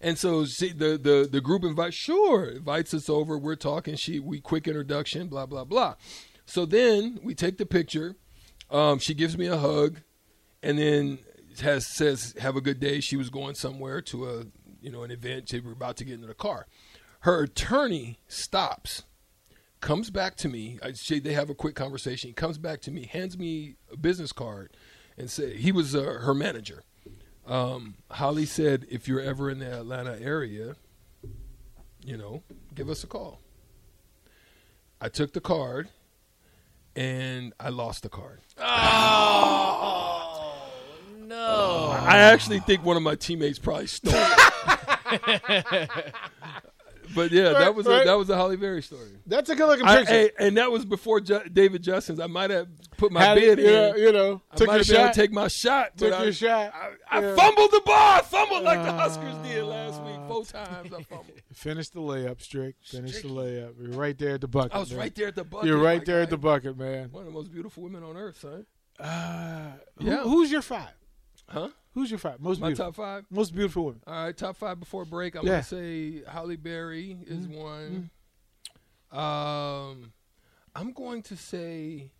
And 0.00 0.18
so 0.18 0.44
the, 0.44 1.00
the 1.02 1.28
the 1.30 1.40
group 1.40 1.64
invites, 1.64 1.96
sure, 1.96 2.46
invites 2.46 2.92
us 2.92 3.08
over. 3.08 3.38
We're 3.38 3.56
talking. 3.56 3.96
She 3.96 4.20
we 4.20 4.40
quick 4.40 4.68
introduction, 4.68 5.28
blah 5.28 5.46
blah 5.46 5.64
blah. 5.64 5.94
So 6.44 6.66
then 6.66 7.20
we 7.22 7.34
take 7.34 7.56
the 7.56 7.66
picture. 7.66 8.16
Um, 8.70 8.98
she 8.98 9.14
gives 9.14 9.38
me 9.38 9.46
a 9.46 9.56
hug, 9.56 10.00
and 10.62 10.78
then 10.78 11.18
has 11.62 11.86
says, 11.86 12.34
"Have 12.38 12.56
a 12.56 12.60
good 12.60 12.80
day." 12.80 13.00
She 13.00 13.16
was 13.16 13.30
going 13.30 13.54
somewhere 13.54 14.02
to 14.02 14.28
a 14.28 14.44
you 14.82 14.90
know 14.90 15.04
an 15.04 15.10
event. 15.10 15.54
Were 15.64 15.72
about 15.72 15.96
to 15.98 16.04
get 16.04 16.14
into 16.14 16.26
the 16.26 16.34
car. 16.34 16.66
Her 17.20 17.44
attorney 17.44 18.18
stops, 18.28 19.04
comes 19.84 20.08
back 20.08 20.34
to 20.34 20.48
me. 20.48 20.78
I, 20.82 20.94
she, 20.94 21.20
they 21.20 21.34
have 21.34 21.50
a 21.50 21.54
quick 21.54 21.74
conversation. 21.74 22.28
He 22.28 22.34
comes 22.34 22.56
back 22.56 22.80
to 22.82 22.90
me, 22.90 23.04
hands 23.04 23.36
me 23.36 23.74
a 23.92 23.98
business 23.98 24.32
card, 24.32 24.74
and 25.18 25.30
say 25.30 25.56
he 25.56 25.72
was 25.72 25.94
uh, 25.94 26.20
her 26.22 26.32
manager. 26.32 26.84
Um, 27.46 27.96
Halle 28.10 28.46
said, 28.46 28.86
if 28.90 29.06
you're 29.06 29.20
ever 29.20 29.50
in 29.50 29.58
the 29.58 29.80
Atlanta 29.80 30.18
area, 30.18 30.76
you 32.02 32.16
know, 32.16 32.42
give 32.74 32.88
us 32.88 33.04
a 33.04 33.06
call. 33.06 33.42
I 35.02 35.10
took 35.10 35.34
the 35.34 35.42
card 35.42 35.90
and 36.96 37.52
I 37.60 37.68
lost 37.68 38.04
the 38.04 38.08
card. 38.08 38.40
Oh 38.58 38.64
no! 41.18 41.90
I 41.90 42.20
actually 42.20 42.60
think 42.60 42.82
one 42.84 42.96
of 42.96 43.02
my 43.02 43.16
teammates 43.16 43.58
probably 43.58 43.88
stole 43.88 44.14
it. 44.16 45.90
but 47.14 47.30
yeah, 47.30 47.44
Right, 47.50 47.58
that 47.60 47.74
was 47.74 47.86
right. 47.86 48.02
a, 48.02 48.04
that 48.04 48.14
was 48.18 48.30
a 48.30 48.36
Halle 48.36 48.56
Berry 48.56 48.82
story. 48.82 49.08
That's 49.26 49.48
a 49.50 49.54
good 49.56 49.66
looking 49.66 49.86
I- 49.86 49.98
picture. 49.98 50.12
hey, 50.12 50.30
and 50.38 50.56
that 50.56 50.70
was 50.70 50.84
before 50.84 51.20
Ju- 51.20 51.42
David 51.52 51.82
Justice. 51.82 52.18
I 52.20 52.26
might 52.26 52.50
have 52.50 52.68
put 52.96 53.12
my 53.12 53.22
Had 53.22 53.34
bid 53.36 53.58
it, 53.58 53.64
yeah, 53.70 53.90
in. 53.94 53.98
you 54.02 54.12
know, 54.12 54.42
I 54.50 54.56
took 54.56 54.66
might 54.68 54.86
your 54.86 54.98
have 54.98 55.06
shot. 55.08 55.14
take 55.14 55.32
my 55.32 55.48
shot. 55.48 55.96
Took 55.96 56.12
I, 56.12 56.22
your 56.24 56.32
shot. 56.32 56.72
I 57.10 57.20
Yeah. 57.20 57.34
fumbled 57.34 57.70
the 57.72 57.82
ball. 57.84 57.94
I 58.18 58.22
fumbled 58.22 58.62
like 58.62 58.82
the 58.84 58.92
Huskers 58.92 59.34
did 59.46 59.64
last 59.64 60.02
week. 60.02 60.16
Both 60.28 60.52
times 60.52 60.92
I 60.92 61.02
fumbled. 61.02 61.26
Finish 61.52 61.88
the 61.90 62.00
layup, 62.00 62.40
Strick. 62.40 62.76
Finish 62.84 63.22
the 63.22 63.28
layup. 63.28 63.74
You're 63.80 63.92
right 63.98 64.16
there 64.18 64.34
at 64.34 64.40
the 64.40 64.48
bucket. 64.48 64.74
I 64.74 64.78
was 64.78 64.90
man. 64.90 64.98
right 65.00 65.14
there 65.14 65.28
at 65.28 65.34
the 65.36 65.44
bucket. 65.44 65.68
You're 65.68 65.78
right 65.78 66.04
there 66.04 66.20
at 66.22 66.30
the 66.30 66.38
bucket, 66.38 66.76
man. 66.76 67.08
One 67.12 67.22
of 67.22 67.26
the 67.26 67.32
most 67.38 67.52
beautiful 67.52 67.82
women 67.82 68.02
on 68.02 68.16
earth, 68.16 68.40
son. 68.40 68.66
Uh, 68.98 69.72
who- 69.98 70.06
Yeah. 70.06 70.22
who's 70.22 70.50
your 70.52 70.62
five? 70.62 70.92
Huh? 71.48 71.68
Who's 71.94 72.10
your 72.10 72.18
five? 72.18 72.40
Most 72.40 72.60
My 72.60 72.68
beautiful. 72.68 72.86
top 72.86 72.94
five. 72.96 73.24
Most 73.30 73.54
beautiful 73.54 73.84
women. 73.86 74.00
All 74.06 74.24
right, 74.24 74.36
top 74.36 74.56
five 74.56 74.80
before 74.80 75.04
break. 75.04 75.36
I'm 75.36 75.44
Yeah. 75.46 75.52
gonna 75.52 75.62
say 75.62 76.22
Halle 76.28 76.56
Berry 76.56 77.16
is 77.26 77.46
one. 77.46 78.10
Um, 79.12 80.12
I'm 80.74 80.92
going 80.92 81.22
to 81.22 81.36
say, 81.36 82.10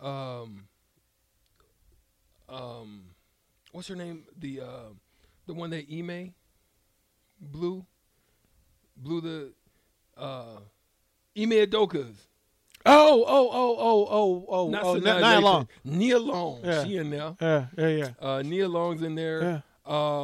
um, 0.00 0.66
um, 2.48 3.04
what's 3.70 3.86
her 3.88 3.94
name? 3.94 4.24
The 4.36 4.60
uh, 4.62 4.88
the 5.46 5.54
one 5.54 5.70
that 5.70 5.86
Ime 5.90 6.34
blew, 7.40 7.86
blew 8.96 9.20
the 9.20 9.52
uh, 10.16 10.56
Ime 11.38 11.50
Udoka's. 11.52 12.26
Oh, 12.86 13.24
oh, 13.26 13.50
oh, 13.52 13.76
oh, 13.78 14.06
oh, 14.10 14.46
oh, 14.48 14.68
Not 14.70 14.84
oh, 14.84 14.94
Sanaa 15.00 15.20
Nia 15.20 15.40
Long. 15.40 15.68
Nia 15.84 16.18
Long. 16.18 16.60
Yeah. 16.62 16.84
She 16.84 16.96
in 16.98 17.10
there. 17.10 17.34
Yeah, 17.40 17.66
yeah, 17.78 17.88
yeah. 17.88 18.08
Uh, 18.20 18.42
Nia 18.42 18.68
Long's 18.68 19.02
in 19.02 19.14
there. 19.14 19.42
Yeah. 19.42 19.60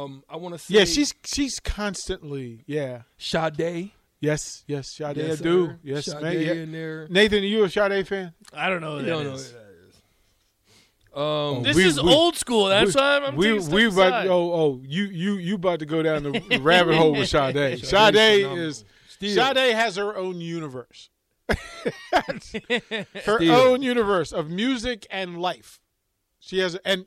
Um, 0.03 0.23
I 0.29 0.37
want 0.37 0.53
to 0.55 0.59
see. 0.59 0.75
Yeah, 0.75 0.85
she's 0.85 1.13
she's 1.25 1.59
constantly 1.59 2.63
yeah. 2.67 3.01
Sade. 3.17 3.91
Yes, 4.19 4.63
yes, 4.67 4.91
Sade 4.95 5.17
Yes, 5.17 5.41
Adu. 5.41 5.67
sir. 5.69 5.79
Yes, 5.83 6.05
Sade 6.05 6.21
man. 6.21 6.39
Yeah. 6.41 6.53
in 6.53 6.71
there. 6.71 7.07
Nathan, 7.09 7.39
are 7.43 7.47
you 7.47 7.63
a 7.63 7.69
Sade 7.69 8.07
fan? 8.07 8.33
I 8.53 8.69
don't 8.69 8.81
know 8.81 8.97
who 8.97 8.97
You 8.99 9.03
that 9.05 9.09
don't 9.11 9.23
know 9.23 9.33
is. 9.33 9.47
who 9.51 9.57
that 9.57 9.65
is. 9.89 11.57
Um, 11.57 11.63
This 11.63 11.75
We- 11.75 11.85
is 11.85 12.01
we- 12.01 12.13
old 12.13 12.35
school. 12.37 12.67
That's 12.67 12.95
we, 12.95 13.01
why 13.01 13.15
I'm, 13.17 13.23
I'm 13.25 13.35
we 13.35 13.59
step 13.59 13.73
we 13.73 13.85
about 13.87 14.07
aside. 14.07 14.27
oh 14.27 14.53
oh 14.53 14.81
you 14.87 15.03
you 15.05 15.33
you 15.33 15.55
about 15.55 15.79
to 15.79 15.85
go 15.85 16.01
down 16.03 16.23
the, 16.23 16.39
the 16.39 16.59
rabbit 16.59 16.95
hole 16.95 17.11
with 17.13 17.27
Sade. 17.35 17.79
Sade's 17.79 17.87
Sade 17.89 18.45
is 18.57 18.85
Still. 19.09 19.35
Sade 19.35 19.75
has 19.75 19.95
her 19.97 20.15
own 20.15 20.39
universe. 20.41 21.09
her 22.13 23.37
Still. 23.37 23.51
own 23.55 23.81
universe 23.81 24.31
of 24.31 24.49
music 24.49 25.05
and 25.09 25.41
life. 25.41 25.79
She 26.39 26.59
has 26.59 26.75
and 26.85 27.05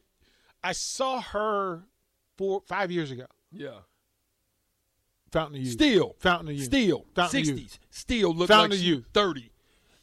I 0.63 0.73
saw 0.73 1.21
her 1.21 1.85
four 2.37 2.63
five 2.67 2.91
years 2.91 3.11
ago. 3.11 3.27
yeah. 3.53 3.79
Fountain 5.33 5.57
of 5.57 5.63
Youth. 5.65 5.73
Still. 5.73 6.15
Fountain 6.21 6.49
of 6.51 6.55
Youth. 6.55 6.65
Still. 6.67 7.05
Fountain 7.17 7.41
of 7.41 7.47
60s. 7.47 7.59
Youth. 7.59 7.79
Still 7.91 8.33
look 8.35 8.47
Fountain 8.49 8.71
like 8.71 8.79
of 8.79 8.85
Youth. 8.85 9.07
30. 9.13 9.51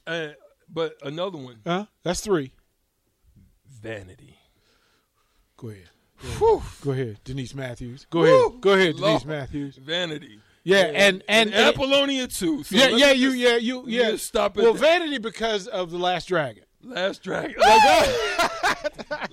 Uh, 0.06 0.28
but 0.70 0.96
another 1.04 1.38
one, 1.38 1.60
Huh? 1.66 1.86
That's 2.04 2.20
three. 2.20 2.52
Vanity. 3.70 4.38
Go 5.58 5.70
ahead. 5.70 5.90
Whew. 6.38 6.62
Go 6.84 6.92
ahead, 6.92 7.20
Denise 7.24 7.56
Matthews. 7.56 8.06
Go 8.10 8.20
Woo. 8.22 8.46
ahead. 8.48 8.62
Go 8.62 8.74
ahead, 8.74 8.96
Lord. 8.96 9.22
Denise 9.22 9.26
Matthews. 9.26 9.76
Vanity. 9.78 10.40
Yeah, 10.64 10.92
and 10.94 11.24
and, 11.28 11.54
and 11.54 11.76
Apollonia 11.76 12.28
too. 12.28 12.64
So 12.64 12.76
yeah, 12.76 12.90
yeah, 12.90 13.12
you, 13.12 13.30
just- 13.30 13.38
yeah, 13.40 13.56
you, 13.58 13.78
let 13.78 13.86
me 13.88 13.98
yeah. 13.98 14.16
Stop 14.16 14.58
it. 14.58 14.64
Well, 14.64 14.74
Vanity 14.74 15.18
because 15.18 15.68
of 15.68 15.92
the 15.92 15.98
Last 15.98 16.28
Dragon. 16.28 16.64
Last 16.84 17.24
Dragon. 17.24 17.56
Lord, 17.62 17.72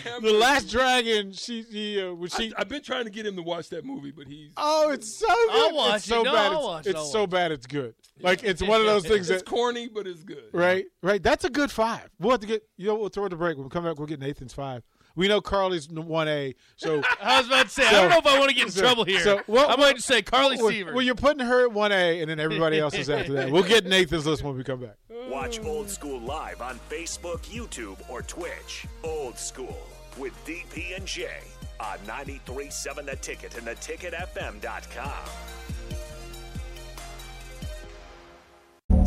have 0.00 0.20
The 0.20 0.20
mercy. 0.22 0.36
Last 0.36 0.70
Dragon. 0.70 1.32
She, 1.32 1.64
she, 1.64 2.02
uh, 2.02 2.12
when 2.14 2.28
she. 2.28 2.52
I, 2.56 2.60
have 2.60 2.68
been 2.68 2.82
trying 2.82 3.04
to 3.04 3.10
get 3.10 3.26
him 3.26 3.36
to 3.36 3.42
watch 3.42 3.68
that 3.70 3.84
movie, 3.84 4.10
but 4.10 4.26
he's 4.26 4.52
oh, 4.56 4.90
it's 4.90 5.18
so 5.18 5.26
good. 5.26 5.50
I'll 5.50 5.76
watch 5.76 5.96
it's 5.96 6.06
so 6.06 6.20
it. 6.20 6.24
No, 6.24 6.32
bad. 6.32 6.52
I'll 6.52 6.58
it's 6.58 6.66
watch 6.66 6.86
it's 6.86 6.96
I'll 6.96 7.04
so 7.04 7.20
watch 7.20 7.30
bad. 7.30 7.52
It's 7.52 7.66
good. 7.66 7.94
Like 8.20 8.42
it's 8.44 8.62
one 8.62 8.80
of 8.80 8.86
those 8.86 9.06
things 9.06 9.30
it's 9.30 9.42
that. 9.42 9.48
corny, 9.48 9.88
but 9.88 10.06
it's 10.06 10.24
good. 10.24 10.44
Right, 10.52 10.86
right. 11.02 11.22
That's 11.22 11.44
a 11.44 11.50
good 11.50 11.70
five. 11.70 12.08
We'll 12.18 12.32
have 12.32 12.40
to 12.40 12.46
get. 12.46 12.62
You 12.76 12.88
know, 12.88 12.96
we'll 12.96 13.08
throw 13.08 13.26
it 13.26 13.30
to 13.30 13.36
break. 13.36 13.56
When 13.56 13.64
we 13.64 13.70
come 13.70 13.84
back, 13.84 13.98
we'll 13.98 14.06
get 14.08 14.20
Nathan's 14.20 14.54
five. 14.54 14.82
We 15.14 15.28
know 15.28 15.40
Carly's 15.40 15.88
one 15.88 16.28
A. 16.28 16.54
So 16.76 17.02
I 17.22 17.38
was 17.38 17.46
about 17.46 17.64
to 17.66 17.70
say, 17.70 17.86
I 17.86 17.92
don't 17.92 18.10
know 18.10 18.18
if 18.18 18.26
I 18.26 18.38
want 18.38 18.50
to 18.50 18.54
get 18.54 18.66
in 18.66 18.72
so- 18.72 18.80
trouble 18.80 19.04
here. 19.04 19.20
so 19.20 19.40
what- 19.46 19.70
I 19.70 19.76
might 19.76 19.96
just 19.96 20.06
say 20.08 20.22
Carly 20.22 20.56
well, 20.56 20.68
Seaver. 20.70 20.92
well, 20.92 21.02
you're 21.02 21.14
putting 21.14 21.46
her 21.46 21.64
at 21.66 21.72
one 21.72 21.92
A, 21.92 22.20
and 22.20 22.30
then 22.30 22.40
everybody 22.40 22.78
else 22.78 22.94
is 22.94 23.10
after 23.10 23.32
that. 23.34 23.50
We'll 23.50 23.62
get 23.62 23.84
Nathan's 23.86 24.26
list 24.26 24.42
when 24.42 24.56
we 24.56 24.64
come 24.64 24.80
back. 24.80 24.96
Watch 25.28 25.60
Old 25.64 25.88
School 25.88 26.20
live 26.20 26.60
on 26.60 26.78
Facebook, 26.90 27.40
YouTube, 27.42 27.98
or 28.08 28.22
Twitch. 28.22 28.86
Old 29.04 29.38
School 29.38 29.78
with 30.18 30.32
DP 30.44 30.96
and 30.96 31.06
J 31.06 31.28
on 31.80 31.98
93.7 32.06 33.06
The 33.06 33.16
Ticket 33.16 33.56
and 33.56 33.66
theticketfm.com. 33.66 35.12